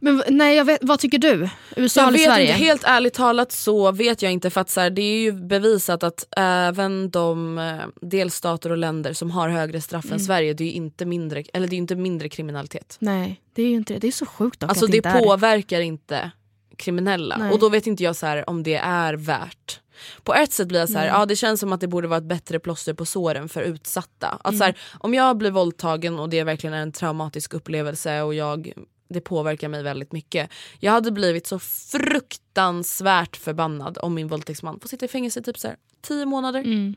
[0.01, 1.49] Men nej, jag vet, vad tycker du?
[1.77, 2.47] USA Jag eller vet Sverige?
[2.53, 5.33] inte, helt ärligt talat så vet jag inte för att så här, det är ju
[5.33, 7.77] bevisat att även de eh,
[8.09, 10.15] delstater och länder som har högre straff Mm.
[10.15, 12.97] än Sverige det är ju inte mindre, eller det är inte mindre kriminalitet.
[13.01, 13.99] Nej, det är ju inte det.
[13.99, 16.31] Det är så sjukt dock Alltså att det är påverkar inte
[16.77, 17.53] kriminella Nej.
[17.53, 19.81] och då vet inte jag så här, om det är värt.
[20.23, 22.19] På ett sätt blir jag så här, ja det känns som att det borde vara
[22.19, 24.39] ett bättre plåster på såren för utsatta.
[24.45, 24.81] Att så här, Mm.
[25.01, 28.73] om jag blir våldtagen och det verkligen är en traumatisk upplevelse och jag,
[29.09, 30.51] det påverkar mig väldigt mycket.
[30.79, 35.59] Jag hade blivit så fruktansvärt förbannad om min våldtäktsman får sitta i fängelse i typ
[35.59, 36.61] så här, tio månader.
[36.61, 36.95] Mm.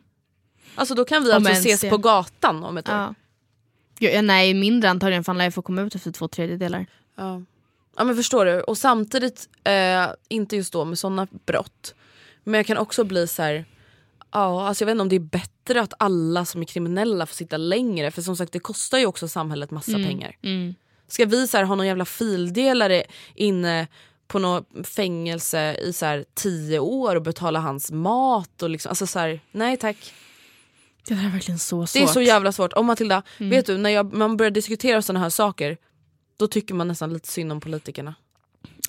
[0.76, 1.89] Alltså då kan vi Om alltså ses det.
[1.89, 2.95] på gatan om ett år.
[2.95, 3.16] Ja.
[3.99, 6.86] Ja, ja, nej, mindre antagligen för han lär ju få komma ut efter två tredjedelar.
[7.16, 7.41] Ja.
[7.97, 11.95] ja men förstår du, och samtidigt, eh, inte just då med sådana brott,
[12.43, 13.66] men jag kan också bli så här.
[14.32, 17.36] Ja, alltså jag vet inte om det är bättre att alla som är kriminella får
[17.36, 20.36] sitta längre för som sagt det kostar ju också samhället massa pengar.
[20.41, 20.76] Mm.
[21.12, 23.03] Ska vi så här, ha någon jävla fildelare
[23.36, 23.88] inne
[24.28, 29.07] på något fängelse i så här, tio år och betala hans mat och liksom, alltså
[29.07, 30.14] så här, nej tack.
[31.07, 31.93] Det är verkligen så svårt.
[31.93, 32.74] Det är så jävla svårt.
[32.74, 33.49] Och Matilda, Mm.
[33.49, 35.78] vet du när jag, man börjar diskutera sådana här saker
[36.38, 38.16] då tycker man nästan lite synd om politikerna.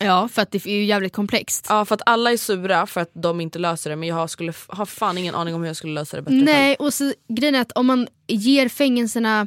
[0.00, 1.66] Ja, för att det är ju jävligt komplext.
[1.68, 4.52] Ja för att alla är sura för att de inte löser det men jag skulle,
[4.68, 6.44] har fan ingen aning om hur jag skulle lösa det bättre själv.
[6.44, 9.46] Nej, och så, grejen är att om man ger fängelserna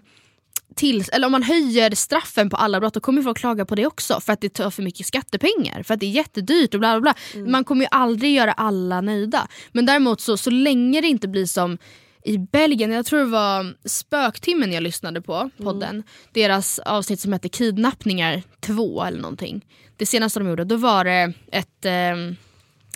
[0.75, 3.85] till, eller om man höjer straffen på alla brott då kommer folk klaga på det
[3.85, 6.99] också för att det tar för mycket skattepengar, för att det är jättedyrt och bla
[6.99, 7.41] bla bla.
[7.45, 9.47] Man kommer ju aldrig göra alla nöjda.
[9.71, 11.77] Men däremot så, så länge det inte blir som
[12.23, 16.03] i Belgien, jag tror det var Spöktimmen jag lyssnade på, podden.
[16.33, 19.65] Deras avsnitt som hette Kidnappningar 2 eller någonting.
[19.97, 22.35] Det senaste de gjorde, då var det ett eh,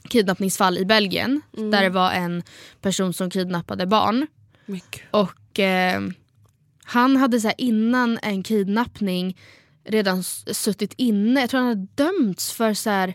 [0.09, 2.43] kidnappningsfall i Belgien där det var en
[2.81, 4.27] person som kidnappade barn.
[5.11, 6.01] Och eh,
[6.89, 9.37] han hade så här, innan en kidnappning
[9.85, 11.39] redan suttit inne.
[11.39, 13.13] Jag tror han hade dömts för så här,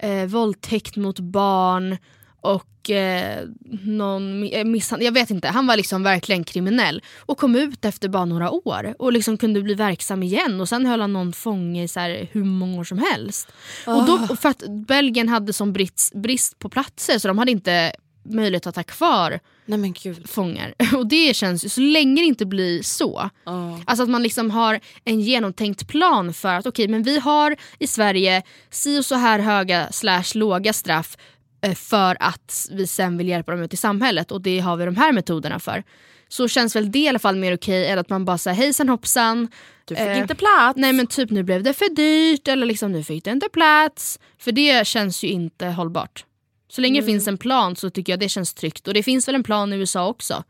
[0.00, 1.96] eh, våldtäkt mot barn
[2.40, 3.44] och eh,
[3.82, 5.04] någon eh, misshandel.
[5.04, 5.48] Jag vet inte.
[5.48, 9.62] Han var liksom verkligen kriminell och kom ut efter bara några år och liksom kunde
[9.62, 10.60] bli verksam igen.
[10.60, 13.48] Och sen höll han någon fånge i så här, hur många år som helst.
[13.86, 17.50] Och då, och för att Belgien hade som brist, brist på platser så de hade
[17.50, 17.92] inte
[18.22, 20.28] möjlighet att ha kvar Nej men gud.
[20.28, 20.74] fångar.
[20.96, 23.30] Och det känns ju, så länge det inte blir så.
[23.44, 23.80] Ja.
[23.84, 27.86] Alltså att man liksom har en genomtänkt plan för att okej men vi har i
[27.86, 31.16] Sverige si och så här höga slash låga straff
[31.62, 34.84] eh, för att vi sen vill hjälpa dem ut i samhället och det har vi
[34.84, 35.84] de här metoderna för.
[36.28, 38.88] Så känns väl det i alla fall mer okej än att man bara säger hejsan
[38.88, 39.48] hoppsan.
[39.84, 40.76] Du fick eh, inte plats.
[40.76, 44.20] Nej men typ nu blev det för dyrt eller liksom nu fick det inte plats.
[44.38, 46.24] För det känns ju inte hållbart.
[46.68, 48.88] Så länge det finns en plan så tycker jag det känns tryggt.
[48.88, 50.44] Och det finns väl en plan i USA också.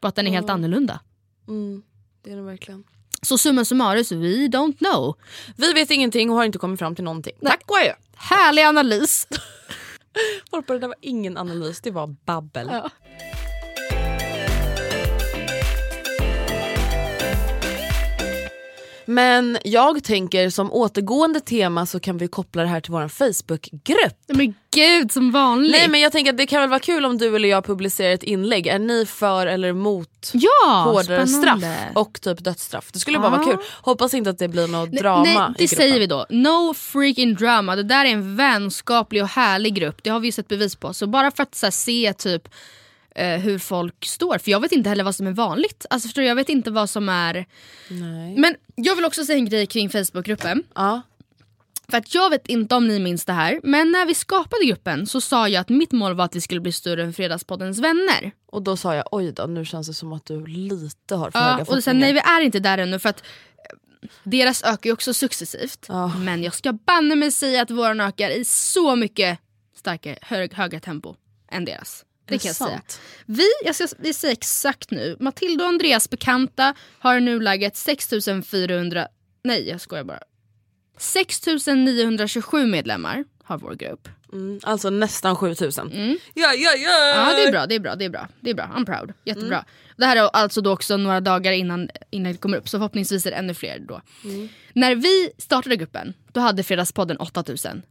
[0.00, 1.00] Bara att den är helt annorlunda.
[1.48, 1.82] Mm,
[2.22, 2.84] det är det verkligen.
[3.22, 5.14] Så summa summarum, we don't know.
[5.56, 7.32] Vi vet ingenting och har inte kommit fram till någonting.
[7.42, 7.92] Tack och adjö.
[8.16, 9.28] Härlig analys.
[10.66, 12.68] Det där var ingen analys, det var babbel.
[12.72, 12.90] Ja.
[19.06, 24.16] Men jag tänker som återgående tema så kan vi koppla det här till vår Facebookgrupp.
[24.28, 25.72] Men gud, som vanligt.
[25.72, 28.10] Nej men jag tänker att det kan väl vara kul om du eller jag publicerar
[28.12, 28.66] ett inlägg.
[28.66, 31.66] Är ni för eller emot ja, hårdare spännande.
[31.66, 32.92] straff och typ dödsstraff?
[32.92, 33.50] Det skulle bara vara Ja.
[33.56, 33.58] kul.
[33.82, 35.68] Hoppas inte att det blir något Nej, drama Nej, i det gruppen.
[35.68, 36.26] säger vi då.
[36.30, 37.76] No freaking drama.
[37.76, 40.02] Det där är en vänskaplig och härlig grupp.
[40.02, 40.92] Det har vi ju sett bevis på.
[40.94, 42.48] Så bara för att här, se typ
[43.16, 44.38] eh, hur folk står.
[44.38, 45.86] För jag vet inte heller vad som är vanligt.
[45.90, 46.28] Alltså förstår du?
[46.28, 47.46] Jag vet inte vad som är...
[47.88, 48.36] Nej.
[48.38, 50.62] Men jag vill också säga en grej kring Facebookgruppen.
[50.74, 51.02] Ja.
[51.88, 55.06] För att jag vet inte om ni minns det här, men när vi skapade gruppen
[55.06, 58.32] så sa jag att mitt mål var att vi skulle bli större än Fredagspoddens vänner.
[58.46, 61.38] Och då sa jag oj då, nu känns det som att du lite har för
[61.38, 64.90] Ja, höga och sen, nej vi är inte där ännu för att eh, deras ökar
[64.90, 65.86] ju också successivt.
[65.88, 66.08] Ja.
[66.18, 69.38] Men jag ska banne mig säga att våran ökar i så mycket
[69.76, 71.14] starkare, hög, högre tempo
[71.50, 72.04] än deras.
[72.26, 72.82] Det, kan jag säga.
[73.26, 79.08] Vi, jag ska vi säger exakt nu, Matilda och Andreas bekanta har i nuläget 6400,
[79.44, 80.20] nej jag skojar bara.
[80.98, 84.08] 6927 medlemmar har vår grupp.
[84.32, 85.92] Mm, alltså nästan 7000.
[85.92, 86.18] Mm.
[86.34, 87.08] Ja, ja, ja.
[87.14, 88.28] Ja det är bra, det är bra, det är bra.
[88.40, 88.70] Det är bra.
[88.76, 89.12] I'm proud.
[89.24, 89.64] Jättebra.
[89.96, 93.30] Det här är alltså då också några dagar innan, det kommer upp så förhoppningsvis är
[93.30, 94.00] det ännu fler då.
[94.72, 97.82] När vi startade gruppen då hade Fredagspodden 8000.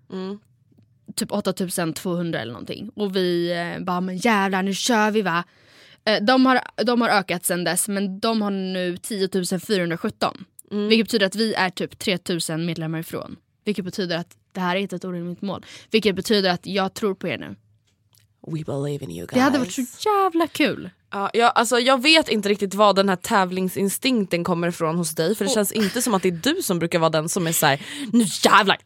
[1.16, 2.90] Typ 8200 eller någonting.
[2.96, 5.44] Och vi eh, bara men jävlar nu kör vi va.
[6.06, 10.46] Eh, de, har, de har ökat sen dess men de har nu 10 417.
[10.72, 13.36] Vilket betyder att vi är typ 3000 medlemmar ifrån.
[13.66, 15.66] Vilket betyder att det här är inte ett orimligt mål.
[15.92, 17.56] Vilket betyder att jag tror på er nu.
[18.48, 19.30] We believe in you guys.
[19.34, 20.90] Det hade varit så jävla kul.
[21.12, 25.36] Ja, jag, alltså, jag vet inte riktigt var den här tävlingsinstinkten kommer ifrån hos dig
[25.36, 27.52] för det känns inte som att det är du som brukar vara den som är
[27.52, 27.82] såhär
[28.14, 28.78] nu jävlar.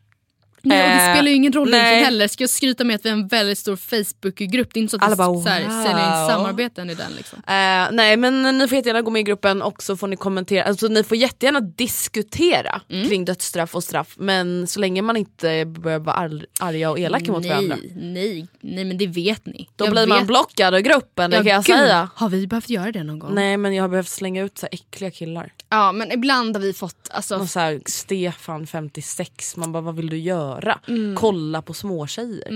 [0.63, 2.03] Nej, och det Eh, spelar ju ingen roll nej.
[2.03, 2.27] heller.
[2.27, 4.73] Ska jag skryta med att vi har en väldigt stor Facebookgrupp.
[4.73, 5.83] Det är inte så att Alla vi bara, så här, wow.
[5.83, 7.11] säljer in samarbeten i den.
[7.17, 7.37] Liksom.
[7.47, 10.63] Eh, nej men ni får jättegärna gå med i gruppen och så får ni kommentera,
[10.63, 13.09] alltså ni får jättegärna diskutera Mm.
[13.09, 17.31] kring dödsstraff och straff men så länge man inte börjar vara ar- arga och elaka
[17.31, 17.75] mot varandra.
[17.75, 19.69] nej, nej, nej men det vet ni.
[19.75, 22.09] Då Jag blir man vet- blockad ur gruppen, det Ja, kan jag gud, säga.
[22.15, 23.35] Har vi behövt göra det någon gång?
[23.35, 25.51] Nej men jag har behövt slänga ut så här äckliga killar.
[25.69, 29.95] Ja men ibland har vi fått, alltså, Någon så här, Stefan 56, man bara vad
[29.95, 30.48] vill du göra?
[30.87, 31.15] Mm.
[31.15, 32.47] Kolla på småtjejer.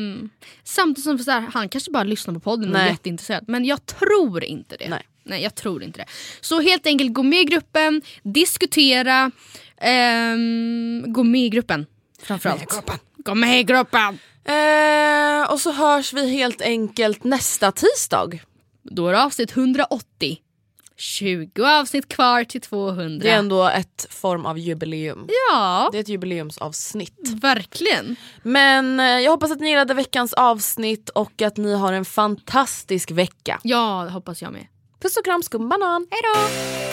[0.63, 2.91] samtidigt som så här, han kanske bara lyssnar på podden och är Nej.
[2.91, 3.43] jätteintresserad.
[3.47, 4.89] Men jag tror inte det.
[4.89, 5.07] Nej.
[5.23, 6.05] Nej jag tror inte det.
[6.41, 9.31] Så helt enkelt gå med i gruppen, diskutera,
[9.77, 11.85] ehm, gå med i gruppen
[12.21, 12.85] framförallt.
[13.17, 14.19] Gå med i gruppen!
[14.45, 18.39] Eh, och så hörs vi helt enkelt nästa tisdag.
[18.83, 20.37] Då är det avsnitt 180.
[20.97, 23.23] 20 avsnitt kvar till 200.
[23.23, 25.27] Det är ändå ett form av jubileum.
[25.51, 27.29] Ja, Det är ett jubileumsavsnitt.
[27.41, 28.15] verkligen.
[28.43, 33.11] Men eh, jag hoppas att ni gillade veckans avsnitt och att ni har en fantastisk
[33.11, 33.59] vecka.
[33.63, 34.67] Ja, det hoppas jag med.
[35.01, 36.07] Puss och kram skumbanan!
[36.11, 36.92] Hejdå!